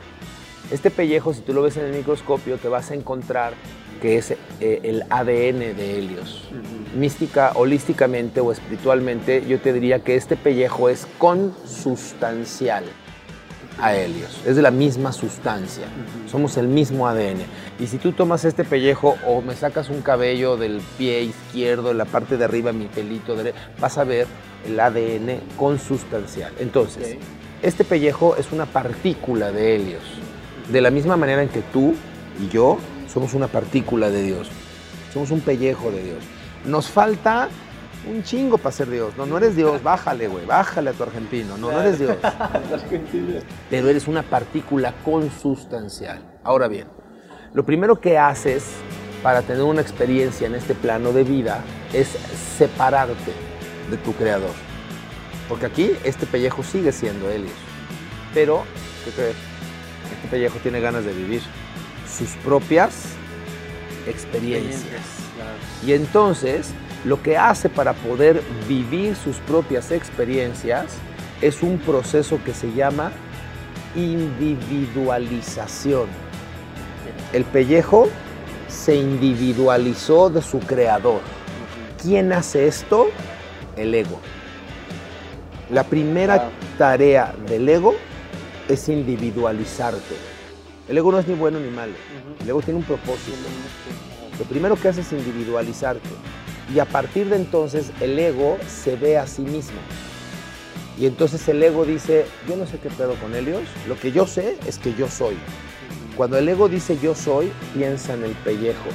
Este 0.72 0.92
pellejo, 0.92 1.34
si 1.34 1.42
tú 1.42 1.54
lo 1.54 1.64
ves 1.64 1.78
en 1.78 1.86
el 1.86 1.94
microscopio, 1.94 2.58
te 2.58 2.68
vas 2.68 2.92
a 2.92 2.94
encontrar 2.94 3.54
que 4.02 4.18
es 4.18 4.32
eh, 4.32 4.38
el 4.84 5.04
ADN 5.10 5.76
de 5.76 5.98
Helios. 5.98 6.50
Mística, 6.96 7.52
holísticamente 7.56 8.40
o 8.40 8.52
espiritualmente, 8.52 9.46
yo 9.48 9.60
te 9.60 9.74
diría 9.74 10.00
que 10.00 10.16
este 10.16 10.36
pellejo 10.36 10.90
es 10.90 11.08
consustancial 11.18 12.84
a 13.80 13.96
Helios. 13.96 14.42
Es 14.46 14.56
de 14.56 14.62
la 14.62 14.72
misma 14.72 15.12
sustancia. 15.12 15.86
Somos 16.30 16.58
el 16.58 16.68
mismo 16.68 17.08
ADN. 17.08 17.40
Y 17.80 17.88
si 17.88 17.98
tú 17.98 18.12
tomas 18.12 18.44
este 18.44 18.66
pellejo 18.66 19.16
o 19.26 19.42
me 19.42 19.56
sacas 19.56 19.90
un 19.90 20.02
cabello 20.02 20.58
del 20.58 20.82
pie 20.98 21.22
izquierdo, 21.22 21.92
en 21.92 21.98
la 21.98 22.06
parte 22.06 22.36
de 22.38 22.44
arriba, 22.44 22.74
mi 22.74 22.86
pelito, 22.88 23.36
vas 23.80 23.98
a 23.98 24.04
ver 24.04 24.28
el 24.66 24.78
ADN 24.80 25.40
consustancial. 25.56 26.52
Entonces, 26.60 27.16
Ok. 27.16 27.22
este 27.62 27.86
pellejo 27.86 28.36
es 28.36 28.52
una 28.52 28.66
partícula 28.66 29.52
de 29.52 29.76
Helios. 29.76 30.04
De 30.70 30.82
la 30.82 30.92
misma 30.92 31.16
manera 31.16 31.42
en 31.42 31.48
que 31.50 31.62
tú 31.62 31.96
y 32.42 32.50
yo 32.50 32.78
somos 33.12 33.34
una 33.34 33.48
partícula 33.48 34.10
de 34.10 34.24
Dios. 34.24 34.50
Somos 35.14 35.32
un 35.32 35.40
pellejo 35.40 35.90
de 35.90 36.04
Dios. 36.04 36.24
Nos 36.66 36.90
falta 36.90 37.48
un 38.10 38.24
chingo 38.24 38.58
para 38.58 38.76
ser 38.76 38.90
Dios. 38.90 39.14
No, 39.18 39.26
no 39.26 39.38
eres 39.38 39.56
Dios. 39.56 39.82
Bájale, 39.84 40.28
güey. 40.28 40.46
Bájale 40.46 40.90
a 40.90 40.94
tu 40.94 41.04
argentino. 41.04 41.58
No, 41.58 41.72
no 41.72 41.80
eres 41.82 41.98
Dios. 41.98 42.18
Pero 43.70 43.88
eres 43.88 44.08
una 44.08 44.22
partícula 44.24 44.94
consustancial. 45.06 46.22
Ahora 46.44 46.68
bien, 46.68 46.88
lo 47.54 47.66
primero 47.66 48.00
que 48.00 48.18
haces 48.18 48.66
para 49.24 49.42
tener 49.42 49.64
una 49.64 49.82
experiencia 49.82 50.48
en 50.48 50.56
este 50.56 50.76
plano 50.76 51.12
de 51.12 51.24
vida 51.24 51.62
es 51.94 52.08
separarte 52.58 53.34
de 53.90 53.98
tu 53.98 54.14
creador. 54.14 54.54
Porque 55.48 55.66
aquí 55.66 55.92
este 56.04 56.26
pellejo 56.26 56.64
sigue 56.64 56.92
siendo 56.92 57.30
Helios. 57.30 57.52
Pero, 58.34 58.64
¿qué 59.04 59.12
crees? 59.12 59.36
Este 60.14 60.28
pellejo 60.30 60.60
tiene 60.60 60.80
ganas 60.80 61.06
de 61.06 61.14
vivir 61.14 61.42
sus 62.08 62.30
propias 62.44 63.14
experiencias. 64.08 65.02
Claro. 65.36 65.58
Y 65.86 65.94
entonces, 65.94 66.72
lo 67.04 67.22
que 67.24 67.38
hace 67.38 67.70
para 67.70 67.94
poder 67.94 68.42
vivir 68.68 69.16
sus 69.16 69.38
propias 69.38 69.92
experiencias 69.92 70.86
es 71.42 71.64
un 71.64 71.80
proceso 71.80 72.40
que 72.46 72.54
se 72.54 72.72
llama 72.74 73.12
individualización. 73.96 76.29
El 77.34 77.44
pellejo 77.46 78.10
se 78.68 78.96
individualizó 78.96 80.30
de 80.30 80.42
su 80.42 80.60
creador. 80.60 81.22
¿Quién 82.02 82.34
hace 82.34 82.68
esto? 82.68 83.08
El 83.76 83.94
ego. 83.94 84.20
La 85.70 85.84
primera 85.84 86.36
Wow. 86.38 86.50
tarea 86.78 87.34
del 87.48 87.70
ego 87.70 87.94
es 88.68 88.90
individualizarte. 88.90 90.16
El 90.88 90.98
ego 90.98 91.12
no 91.12 91.20
es 91.20 91.28
ni 91.28 91.36
bueno 91.36 91.60
ni 91.60 91.70
malo. 91.70 91.94
El 92.42 92.50
ego 92.50 92.62
tiene 92.62 92.80
un 92.80 92.86
propósito. 92.86 93.38
Lo 94.40 94.46
primero 94.46 94.76
que 94.76 94.88
hace 94.88 95.02
es 95.02 95.12
individualizarte. 95.12 96.10
Y 96.74 96.80
a 96.80 96.86
partir 96.86 97.30
de 97.30 97.36
entonces 97.36 97.92
el 98.00 98.18
ego 98.18 98.58
se 98.68 98.96
ve 98.96 99.18
a 99.18 99.28
sí 99.28 99.42
mismo. 99.44 99.80
Y 101.00 101.06
entonces 101.06 101.48
el 101.48 101.62
ego 101.62 101.86
dice, 101.86 102.26
yo 102.48 102.56
no 102.56 102.66
sé 102.66 102.78
qué 102.80 102.90
pedo 102.90 103.14
con 103.16 103.34
Helios, 103.36 103.62
lo 103.88 103.98
que 104.00 104.12
yo 104.12 104.28
sé 104.28 104.58
es 104.68 104.78
que 104.78 104.94
yo 104.96 105.08
soy. 105.08 105.36
Cuando 106.20 106.38
el 106.38 106.50
ego 106.50 106.68
dice 106.68 106.98
yo 107.02 107.16
soy, 107.16 107.50
piensa 107.74 108.14
en 108.14 108.26
el 108.26 108.34
pellejo. 108.34 108.90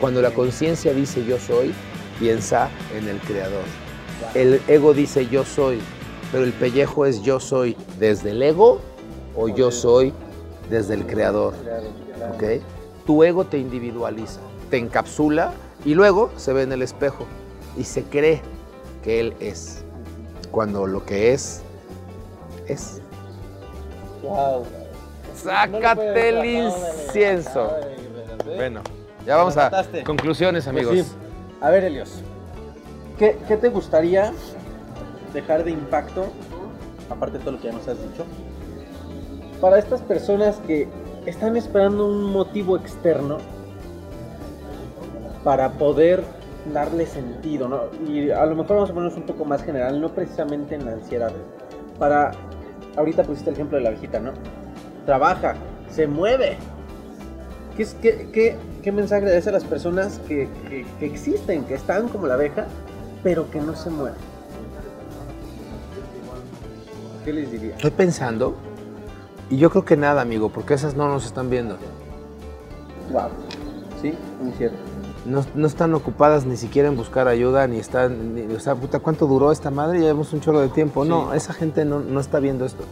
Cuando 0.00 0.20
la 0.20 0.32
conciencia 0.32 0.92
dice 0.92 1.24
yo 1.24 1.38
soy, 1.38 1.72
piensa 2.18 2.68
en 2.92 3.06
el 3.06 3.20
creador. 3.20 3.62
El 4.34 4.60
ego 4.66 4.92
dice 4.92 5.28
yo 5.28 5.44
soy, 5.44 5.78
pero 6.32 6.42
el 6.42 6.52
pellejo 6.52 7.06
es 7.06 7.22
yo 7.22 7.38
soy 7.38 7.76
desde 8.00 8.32
el 8.32 8.42
ego 8.42 8.80
o 9.36 9.46
yo 9.46 9.70
soy 9.70 10.12
desde 10.68 10.94
el 10.94 11.06
creador. 11.06 11.54
Tu 13.06 13.22
ego 13.22 13.44
te 13.44 13.58
individualiza, 13.58 14.40
te 14.68 14.78
encapsula 14.78 15.52
y 15.84 15.94
luego 15.94 16.32
se 16.34 16.52
ve 16.52 16.62
en 16.62 16.72
el 16.72 16.82
espejo 16.82 17.26
y 17.78 17.84
se 17.84 18.02
cree 18.02 18.42
que 19.04 19.20
él 19.20 19.34
es. 19.38 19.84
Cuando 20.50 20.88
lo 20.88 21.06
que 21.06 21.32
es, 21.32 21.62
es. 22.66 23.00
Wow. 24.24 24.66
Sácate 25.36 26.28
el 26.28 26.44
incienso. 26.44 27.72
Bueno, 28.44 28.80
ya 29.24 29.36
vamos 29.36 29.56
a 29.56 29.84
conclusiones, 30.04 30.66
amigos. 30.66 30.94
Pues 30.94 31.06
sí. 31.06 31.16
A 31.60 31.70
ver, 31.70 31.84
Elios, 31.84 32.22
¿qué, 33.18 33.38
qué 33.46 33.56
te 33.56 33.68
gustaría 33.68 34.32
dejar 35.32 35.64
de 35.64 35.70
impacto, 35.72 36.26
aparte 37.10 37.38
de 37.38 37.44
todo 37.44 37.52
lo 37.52 37.60
que 37.60 37.68
ya 37.68 37.72
nos 37.72 37.86
has 37.88 38.00
dicho, 38.02 38.24
para 39.60 39.78
estas 39.78 40.00
personas 40.02 40.56
que 40.66 40.88
están 41.26 41.56
esperando 41.56 42.06
un 42.06 42.24
motivo 42.32 42.76
externo 42.76 43.38
para 45.44 45.70
poder 45.72 46.24
darle 46.72 47.06
sentido, 47.06 47.68
¿no? 47.68 47.82
Y 48.08 48.30
a 48.30 48.44
lo 48.46 48.56
mejor 48.56 48.76
vamos 48.76 48.90
a 48.90 48.94
ponernos 48.94 49.16
un 49.16 49.26
poco 49.26 49.44
más 49.44 49.62
general, 49.62 50.00
no 50.00 50.08
precisamente 50.10 50.74
en 50.74 50.84
la 50.84 50.92
ansiedad. 50.92 51.32
Para, 51.98 52.32
ahorita 52.96 53.22
pusiste 53.22 53.50
el 53.50 53.54
ejemplo 53.54 53.78
de 53.78 53.84
la 53.84 53.90
viejita, 53.90 54.18
¿no? 54.18 54.32
Trabaja, 55.06 55.54
se 55.90 56.06
mueve. 56.06 56.58
¿Qué, 57.76 57.86
qué, 58.02 58.28
qué- 58.32 58.56
qué 58.82 58.92
mensaje 58.92 59.24
le 59.24 59.32
das 59.32 59.46
a 59.46 59.52
las 59.52 59.64
personas 59.64 60.18
que, 60.26 60.48
que- 60.68 60.84
que 60.98 61.06
existen, 61.06 61.64
que 61.64 61.74
están 61.74 62.08
como 62.08 62.26
la 62.26 62.34
abeja, 62.34 62.66
pero 63.22 63.50
que 63.50 63.60
no 63.60 63.74
se 63.76 63.90
mueven? 63.90 64.14
¿Qué 67.24 67.32
les 67.32 67.50
diría? 67.50 67.74
Estoy 67.74 67.90
pensando 67.90 68.54
y 69.50 69.58
yo 69.58 69.70
creo 69.70 69.84
que 69.84 69.96
nada, 69.96 70.22
amigo, 70.22 70.48
porque 70.48 70.74
esas 70.74 70.94
no 70.96 71.08
nos 71.08 71.24
están 71.26 71.50
viendo. 71.50 71.76
Wow. 73.12 73.28
Sí, 74.02 74.14
muy 74.42 74.52
cierto. 74.52 74.76
No, 75.24 75.44
no 75.56 75.66
están 75.66 75.92
ocupadas 75.94 76.46
ni 76.46 76.56
siquiera 76.56 76.88
en 76.88 76.96
buscar 76.96 77.26
ayuda, 77.26 77.66
ni 77.66 77.78
están, 77.78 78.34
ni- 78.34 78.54
o 78.54 78.60
sea, 78.60 78.74
puta, 78.76 79.00
¿cuánto 79.00 79.26
duró 79.26 79.50
esta 79.50 79.70
madre? 79.70 79.98
Llevamos 80.00 80.32
un 80.32 80.40
chorro 80.40 80.60
de 80.60 80.68
tiempo. 80.68 81.04
No, 81.04 81.34
esa 81.34 81.52
gente 81.52 81.84
no, 81.84 81.98
no 82.00 82.20
está 82.20 82.38
viendo 82.38 82.64
esto. 82.64 82.84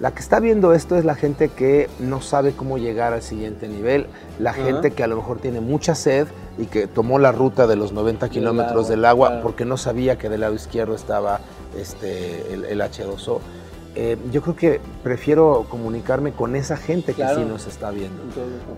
La 0.00 0.12
que 0.12 0.20
está 0.20 0.40
viendo 0.40 0.72
esto 0.72 0.96
es 0.96 1.04
la 1.04 1.14
gente 1.14 1.50
que 1.50 1.90
no 1.98 2.22
sabe 2.22 2.52
cómo 2.52 2.78
llegar 2.78 3.12
al 3.12 3.20
siguiente 3.20 3.68
nivel, 3.68 4.06
la 4.38 4.54
gente 4.54 4.92
que 4.92 5.04
a 5.04 5.06
lo 5.06 5.16
mejor 5.16 5.40
tiene 5.40 5.60
mucha 5.60 5.94
sed 5.94 6.26
y 6.56 6.64
que 6.64 6.86
tomó 6.86 7.18
la 7.18 7.32
ruta 7.32 7.66
de 7.66 7.76
los 7.76 7.92
90 7.92 8.26
Del 8.26 8.32
kilómetros 8.32 8.86
agua, 8.86 8.90
del 8.90 9.04
agua 9.04 9.28
claro. 9.28 9.42
porque 9.42 9.66
no 9.66 9.76
sabía 9.76 10.16
que 10.16 10.30
del 10.30 10.40
lado 10.40 10.54
izquierdo 10.54 10.94
estaba 10.94 11.40
este, 11.76 12.50
el, 12.54 12.64
el 12.64 12.80
H2O. 12.80 13.40
Eh, 13.94 14.16
yo 14.32 14.40
creo 14.40 14.56
que 14.56 14.80
prefiero 15.02 15.66
comunicarme 15.68 16.32
con 16.32 16.56
esa 16.56 16.78
gente 16.78 17.12
que 17.12 17.26
sí 17.34 17.44
nos 17.44 17.66
está 17.66 17.90
viendo. 17.90 18.22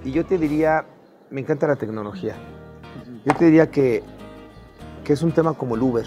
Y 0.04 0.10
yo 0.10 0.26
te 0.26 0.38
diría, 0.38 0.86
me 1.30 1.42
encanta 1.42 1.68
la 1.68 1.76
tecnología. 1.76 2.34
Yo 3.24 3.32
te 3.36 3.44
diría 3.44 3.70
que, 3.70 4.02
que 5.04 5.12
es 5.12 5.22
un 5.22 5.30
tema 5.30 5.54
como 5.54 5.76
el 5.76 5.82
Uber. 5.82 6.06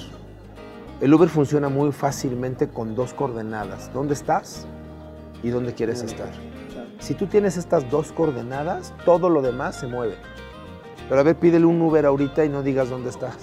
El 0.99 1.13
Uber 1.13 1.29
funciona 1.29 1.69
muy 1.69 1.93
fácilmente 1.93 2.67
con 2.67 2.95
dos 2.95 3.13
coordenadas. 3.13 3.93
¿Dónde 3.93 4.13
estás 4.13 4.67
y 5.45 5.51
dónde 5.51 5.73
quieres 5.73 6.01
estar? 6.01 6.29
Si 6.99 7.13
tú 7.13 7.27
tienes 7.27 7.55
estas 7.55 7.89
dos 7.91 8.11
coordenadas, 8.11 8.93
todo 9.05 9.29
lo 9.29 9.41
demás 9.43 9.75
se 9.75 9.85
mueve. 9.85 10.15
Pero 11.07 11.21
a 11.21 11.23
ver, 11.23 11.35
pídele 11.35 11.65
un 11.65 11.79
Uber 11.81 12.05
ahorita 12.05 12.43
y 12.45 12.49
no 12.49 12.63
digas 12.63 12.89
dónde 12.89 13.11
estás. 13.11 13.37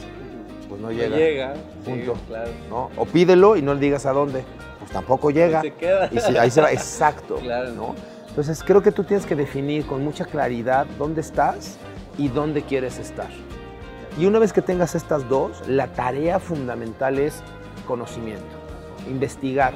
Pues 0.68 0.80
no 0.80 0.90
llega. 0.90 1.16
llega. 1.16 1.54
Punto. 1.84 2.14
Sí, 2.16 2.20
claro. 2.26 2.50
¿no? 2.68 2.90
O 2.96 3.04
pídelo 3.06 3.56
y 3.56 3.62
no 3.62 3.74
le 3.74 3.80
digas 3.80 4.04
a 4.06 4.12
dónde. 4.12 4.42
Pues 4.80 4.90
tampoco 4.90 5.30
llega. 5.30 5.60
Se 5.60 5.74
queda. 5.74 6.08
Y 6.10 6.18
si- 6.18 6.36
ahí 6.36 6.50
se 6.50 6.60
va, 6.60 6.72
exacto. 6.72 7.36
Claro. 7.36 7.70
¿no? 7.72 7.94
Entonces 8.28 8.64
creo 8.64 8.82
que 8.82 8.90
tú 8.90 9.04
tienes 9.04 9.24
que 9.26 9.36
definir 9.36 9.86
con 9.86 10.02
mucha 10.02 10.24
claridad 10.24 10.86
dónde 10.98 11.20
estás 11.20 11.76
y 12.18 12.26
dónde 12.28 12.62
quieres 12.62 12.98
estar. 12.98 13.28
Y 14.18 14.26
una 14.26 14.40
vez 14.40 14.52
que 14.52 14.60
tengas 14.62 14.96
estas 14.96 15.28
dos, 15.28 15.68
la 15.68 15.86
tarea 15.86 16.40
fundamental 16.40 17.18
es 17.18 17.42
conocimiento, 17.86 18.44
investigar 19.08 19.72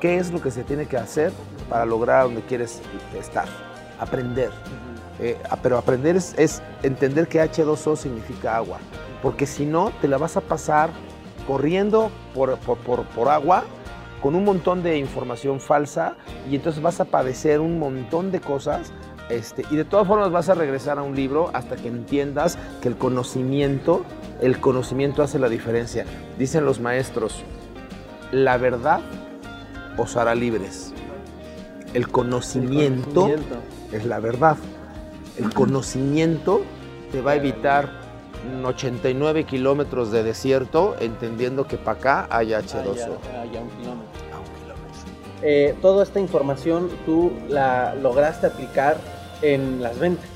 qué 0.00 0.18
es 0.18 0.30
lo 0.32 0.40
que 0.42 0.50
se 0.50 0.62
tiene 0.64 0.86
que 0.86 0.96
hacer 0.96 1.32
para 1.68 1.84
lograr 1.86 2.24
donde 2.24 2.42
quieres 2.42 2.80
estar, 3.18 3.46
aprender. 3.98 4.50
Eh, 5.18 5.38
ah, 5.50 5.56
pero 5.62 5.78
aprender 5.78 6.16
es, 6.16 6.34
es 6.36 6.62
entender 6.82 7.26
que 7.28 7.40
H2O 7.42 7.96
significa 7.96 8.56
agua, 8.56 8.78
porque 9.22 9.46
si 9.46 9.64
no, 9.64 9.90
te 10.02 10.08
la 10.08 10.18
vas 10.18 10.36
a 10.36 10.42
pasar 10.42 10.90
corriendo 11.46 12.10
por, 12.34 12.56
por- 12.58 12.78
por- 12.78 13.04
por 13.06 13.28
agua 13.28 13.64
con 14.20 14.34
un 14.34 14.44
montón 14.44 14.82
de 14.82 14.98
información 14.98 15.60
falsa 15.60 16.16
y 16.50 16.56
entonces 16.56 16.82
vas 16.82 17.00
a 17.00 17.04
padecer 17.06 17.60
un 17.60 17.78
montón 17.78 18.30
de 18.32 18.40
cosas 18.40 18.92
este, 19.30 19.64
y 19.70 19.76
de 19.76 19.84
todas 19.84 20.06
formas 20.06 20.30
vas 20.30 20.48
a 20.48 20.54
regresar 20.54 20.98
a 20.98 21.02
un 21.02 21.14
libro 21.16 21.50
hasta 21.54 21.76
que 21.76 21.88
entiendas 21.88 22.58
que 22.80 22.88
el 22.88 22.96
conocimiento, 22.96 24.04
el 24.40 24.58
conocimiento 24.60 25.22
hace 25.22 25.38
la 25.38 25.48
diferencia. 25.48 26.04
Dicen 26.38 26.64
los 26.64 26.80
maestros, 26.80 27.42
la 28.32 28.56
verdad 28.56 29.00
os 29.96 30.16
hará 30.16 30.34
libres. 30.34 30.92
El 31.94 32.08
conocimiento, 32.08 33.22
Conocimiento. 33.22 33.56
es 33.92 34.04
la 34.04 34.20
verdad. 34.20 34.56
El 35.38 35.52
conocimiento 35.52 36.62
te 37.12 37.20
va 37.20 37.32
a 37.32 37.36
evitar 37.36 37.90
89 38.64 39.44
kilómetros 39.44 40.10
de 40.10 40.22
desierto 40.22 40.96
entendiendo 41.00 41.66
que 41.66 41.76
para 41.76 41.98
acá 41.98 42.26
hay 42.30 42.48
H2O. 42.48 42.58
Ah, 42.78 42.94
ya, 42.94 43.40
ah, 43.40 43.44
ya 43.52 43.60
un 43.60 43.70
kilómetro. 43.70 44.20
A 44.32 44.38
un 44.38 44.62
kilómetro. 44.62 45.02
Eh, 45.42 45.74
toda 45.82 46.02
esta 46.02 46.20
información 46.20 46.88
tú 47.04 47.32
la 47.48 47.94
lograste 47.94 48.46
aplicar 48.46 48.98
en 49.42 49.82
las 49.82 49.98
ventas. 49.98 50.26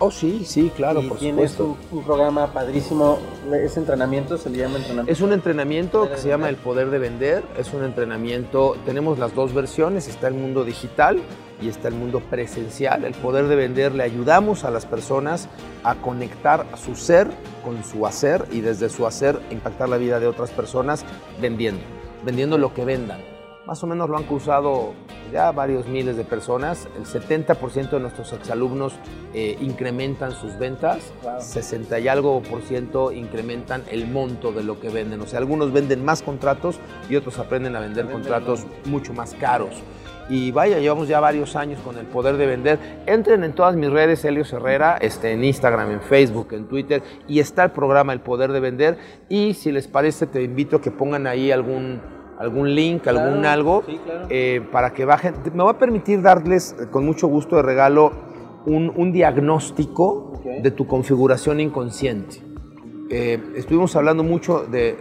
Oh, 0.00 0.12
sí, 0.12 0.44
sí, 0.44 0.70
claro, 0.76 1.02
y 1.02 1.08
por 1.08 1.18
tienes 1.18 1.52
supuesto. 1.52 1.76
un, 1.92 1.98
un 1.98 2.04
programa 2.04 2.52
padrísimo. 2.52 3.18
Ese 3.52 3.80
entrenamiento 3.80 4.38
se 4.38 4.48
le 4.48 4.58
llama 4.58 4.76
entrenamiento. 4.76 5.10
Es 5.12 5.20
un 5.20 5.32
entrenamiento 5.32 6.08
que 6.08 6.16
se 6.18 6.28
llama. 6.28 6.48
El 6.48 6.56
Poder 6.56 6.90
de 6.90 6.98
Vender. 6.98 7.42
Es 7.58 7.72
un 7.74 7.82
entrenamiento, 7.82 8.76
tenemos 8.86 9.18
las 9.18 9.34
dos 9.34 9.52
versiones, 9.52 10.06
está 10.06 10.28
el 10.28 10.34
mundo 10.34 10.64
digital 10.64 11.18
y 11.60 11.68
está 11.68 11.88
el 11.88 11.94
mundo 11.94 12.20
presencial. 12.20 13.04
El 13.04 13.14
Poder 13.14 13.48
de 13.48 13.56
Vender 13.56 13.92
le 13.92 14.04
ayudamos 14.04 14.62
a 14.62 14.70
las 14.70 14.86
personas 14.86 15.48
a 15.82 15.96
conectar 15.96 16.64
su 16.76 16.94
ser 16.94 17.28
con 17.64 17.82
su 17.82 18.06
hacer 18.06 18.44
y 18.52 18.60
desde 18.60 18.88
su 18.90 19.04
hacer 19.06 19.40
impactar 19.50 19.88
la 19.88 19.96
vida 19.96 20.20
de 20.20 20.28
otras 20.28 20.50
personas 20.50 21.04
vendiendo, 21.40 21.82
vendiendo 22.24 22.56
lo 22.56 22.72
que 22.72 22.84
vendan. 22.84 23.18
Más 23.68 23.84
o 23.84 23.86
menos 23.86 24.08
lo 24.08 24.16
han 24.16 24.24
cruzado 24.24 24.94
ya 25.30 25.52
varios 25.52 25.86
miles 25.86 26.16
de 26.16 26.24
personas. 26.24 26.88
El 26.96 27.04
70% 27.04 27.90
de 27.90 28.00
nuestros 28.00 28.32
exalumnos 28.32 28.94
eh, 29.34 29.58
incrementan 29.60 30.32
sus 30.32 30.58
ventas, 30.58 31.12
Wow. 31.22 31.42
60 31.42 32.00
y 32.00 32.08
algo 32.08 32.42
por 32.42 32.62
ciento 32.62 33.12
incrementan 33.12 33.82
el 33.90 34.06
monto 34.08 34.52
de 34.52 34.62
lo 34.62 34.80
que 34.80 34.88
venden. 34.88 35.20
O 35.20 35.26
sea, 35.26 35.38
algunos 35.40 35.70
venden 35.70 36.02
más 36.02 36.22
contratos 36.22 36.80
y 37.10 37.16
otros 37.16 37.38
aprenden 37.38 37.76
a 37.76 37.80
vender 37.80 38.06
Venden 38.06 38.22
contratos 38.22 38.64
más. 38.64 38.86
mucho 38.86 39.12
más 39.12 39.34
caros. 39.34 39.82
Y 40.30 40.50
vaya, 40.50 40.78
llevamos 40.78 41.06
ya 41.06 41.20
varios 41.20 41.54
años 41.54 41.78
con 41.80 41.98
el 41.98 42.06
poder 42.06 42.38
de 42.38 42.46
vender. 42.46 42.78
Entren 43.04 43.44
en 43.44 43.52
todas 43.54 43.76
mis 43.76 43.90
redes, 43.90 44.24
Helios 44.24 44.50
Herrera, 44.52 44.96
este, 44.98 45.32
en 45.32 45.44
Instagram, 45.44 45.90
en 45.90 46.00
Facebook, 46.00 46.48
en 46.52 46.68
Twitter, 46.68 47.02
y 47.26 47.40
está 47.40 47.64
el 47.64 47.70
programa 47.72 48.14
El 48.14 48.20
Poder 48.20 48.52
de 48.52 48.60
Vender. 48.60 48.98
Y 49.28 49.52
si 49.54 49.72
les 49.72 49.88
parece, 49.88 50.26
te 50.26 50.42
invito 50.42 50.76
a 50.76 50.80
que 50.82 50.90
pongan 50.90 51.26
ahí 51.26 51.50
algún, 51.50 52.00
algún 52.38 52.74
link, 52.74 53.06
algún 53.08 53.44
algo, 53.44 53.82
sí, 53.86 53.98
claro. 54.04 54.26
eh, 54.30 54.62
para 54.72 54.92
que 54.92 55.04
bajen. 55.04 55.34
Me 55.54 55.62
va 55.64 55.72
a 55.72 55.78
permitir 55.78 56.22
darles 56.22 56.74
eh, 56.80 56.86
con 56.90 57.04
mucho 57.04 57.26
gusto 57.28 57.56
de 57.56 57.62
regalo 57.62 58.12
un, 58.66 58.92
un 58.96 59.12
diagnóstico 59.12 60.32
de 60.62 60.70
tu 60.70 60.86
configuración 60.86 61.60
inconsciente. 61.60 62.42
Eh, 63.10 63.40
estuvimos 63.56 63.96
hablando 63.96 64.22
mucho 64.22 64.64
de, 64.70 64.96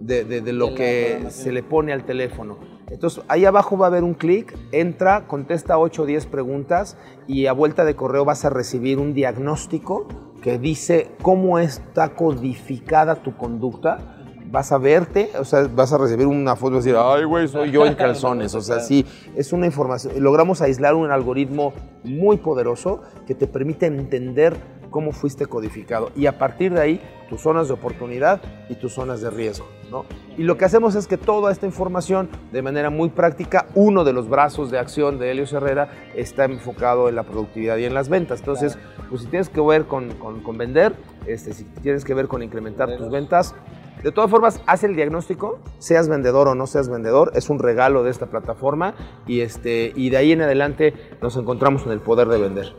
de- 0.00 0.24
de- 0.24 0.40
de- 0.40 0.52
lo 0.52 0.74
que 0.74 1.26
se 1.30 1.52
le 1.52 1.62
pone 1.62 1.92
al 1.92 2.04
teléfono. 2.04 2.58
Entonces, 2.90 3.22
ahí 3.28 3.44
abajo 3.44 3.76
va 3.76 3.86
a 3.86 3.88
haber 3.88 4.02
un 4.04 4.14
clic, 4.14 4.56
entra, 4.72 5.26
contesta 5.26 5.76
8 5.78 6.02
o 6.02 6.06
10 6.06 6.24
preguntas 6.26 6.96
y 7.26 7.46
a 7.46 7.52
vuelta 7.52 7.84
de 7.84 7.94
correo 7.94 8.24
vas 8.24 8.44
a 8.46 8.50
recibir 8.50 8.98
un 8.98 9.12
diagnóstico 9.12 10.06
que 10.42 10.58
dice 10.58 11.10
cómo 11.20 11.58
está 11.58 12.10
codificada 12.10 13.16
tu 13.16 13.36
conducta. 13.36 14.17
Vas 14.50 14.72
a 14.72 14.78
verte, 14.78 15.30
o 15.38 15.44
sea, 15.44 15.68
vas 15.74 15.92
a 15.92 15.98
recibir 15.98 16.26
una 16.26 16.56
foto 16.56 16.74
y 16.74 16.76
decir, 16.78 16.96
ay, 16.98 17.24
güey, 17.24 17.48
soy 17.48 17.70
yo 17.70 17.84
en 17.84 17.94
calzones. 17.94 18.54
O 18.54 18.60
sea, 18.60 18.80
sí, 18.80 19.04
es 19.36 19.52
una 19.52 19.66
información. 19.66 20.14
Logramos 20.22 20.62
aislar 20.62 20.94
un 20.94 21.10
algoritmo 21.10 21.72
muy 22.04 22.38
poderoso 22.38 23.02
que 23.26 23.34
te 23.34 23.46
permite 23.46 23.86
entender 23.86 24.56
cómo 24.90 25.12
fuiste 25.12 25.44
codificado. 25.46 26.10
Y 26.16 26.26
a 26.26 26.38
partir 26.38 26.72
de 26.72 26.80
ahí, 26.80 27.00
tus 27.28 27.42
zonas 27.42 27.68
de 27.68 27.74
oportunidad 27.74 28.40
y 28.70 28.74
tus 28.76 28.94
zonas 28.94 29.20
de 29.20 29.28
riesgo. 29.28 29.66
¿no? 29.90 30.06
Y 30.38 30.44
lo 30.44 30.56
que 30.56 30.64
hacemos 30.64 30.94
es 30.94 31.06
que 31.06 31.18
toda 31.18 31.52
esta 31.52 31.66
información, 31.66 32.30
de 32.52 32.62
manera 32.62 32.88
muy 32.88 33.10
práctica, 33.10 33.66
uno 33.74 34.02
de 34.04 34.14
los 34.14 34.30
brazos 34.30 34.70
de 34.70 34.78
acción 34.78 35.18
de 35.18 35.30
Helios 35.30 35.52
Herrera 35.52 35.90
está 36.16 36.46
enfocado 36.46 37.10
en 37.10 37.16
la 37.16 37.22
productividad 37.24 37.76
y 37.76 37.84
en 37.84 37.92
las 37.92 38.08
ventas. 38.08 38.38
Entonces, 38.40 38.78
pues 39.10 39.22
si 39.22 39.28
tienes 39.28 39.50
que 39.50 39.60
ver 39.60 39.84
con, 39.84 40.10
con- 40.14 40.40
con 40.42 40.56
vender, 40.56 40.94
este, 41.26 41.52
si 41.52 41.64
tienes 41.64 42.04
que 42.06 42.14
ver 42.14 42.26
con 42.28 42.42
incrementar 42.42 42.96
tus 42.96 43.10
ventas, 43.10 43.54
De 44.02 44.12
todas 44.12 44.30
formas, 44.30 44.60
haz 44.66 44.84
el 44.84 44.94
diagnóstico, 44.94 45.58
seas 45.78 46.08
vendedor 46.08 46.48
o 46.48 46.54
no 46.54 46.66
seas 46.66 46.88
vendedor, 46.88 47.32
es 47.34 47.50
un 47.50 47.58
regalo 47.58 48.04
de 48.04 48.10
esta 48.10 48.26
plataforma 48.26 48.94
y, 49.26 49.40
este, 49.40 49.92
y 49.94 50.10
de 50.10 50.16
ahí 50.16 50.32
en 50.32 50.42
adelante 50.42 50.94
nos 51.20 51.36
encontramos 51.36 51.84
en 51.86 51.92
el 51.92 52.00
poder 52.00 52.28
de 52.28 52.38
vender. 52.38 52.72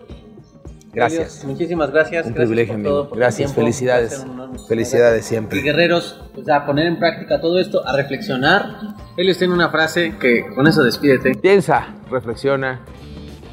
Gracias. 0.93 1.43
Muchísimas 1.45 1.91
gracias. 1.91 2.25
Un 2.25 2.33
gracias 2.33 2.47
privilegio, 2.47 2.73
por 2.75 2.83
todo, 2.83 3.09
por 3.09 3.17
Gracias, 3.17 3.53
felicidades. 3.53 4.25
Honor. 4.27 4.49
Felicidades 4.67 5.25
Y 5.25 5.29
siempre. 5.29 5.61
guerreros, 5.61 6.19
pues, 6.33 6.49
a 6.49 6.65
poner 6.65 6.87
en 6.87 6.97
práctica 6.97 7.39
todo 7.39 7.59
esto, 7.59 7.85
a 7.87 7.95
reflexionar. 7.95 8.77
Elios 9.15 9.37
tiene 9.37 9.53
una 9.53 9.69
frase 9.69 10.15
que 10.19 10.47
con 10.55 10.67
eso 10.67 10.83
despídete. 10.83 11.35
Piensa, 11.35 11.95
reflexiona, 12.09 12.81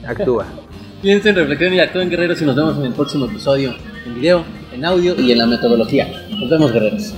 actúa. 0.06 0.46
Piensen, 1.02 1.34
reflexionen 1.34 1.74
y 1.74 1.80
actúen 1.80 2.08
guerreros 2.08 2.40
y 2.40 2.46
nos 2.46 2.56
vemos 2.56 2.78
en 2.78 2.84
el 2.84 2.94
próximo 2.94 3.26
episodio, 3.26 3.74
en 4.06 4.14
video, 4.14 4.44
en 4.72 4.84
audio 4.84 5.14
y 5.20 5.30
en 5.30 5.38
la 5.38 5.46
metodología. 5.46 6.08
Nos 6.30 6.48
vemos 6.48 6.72
guerreros. 6.72 7.14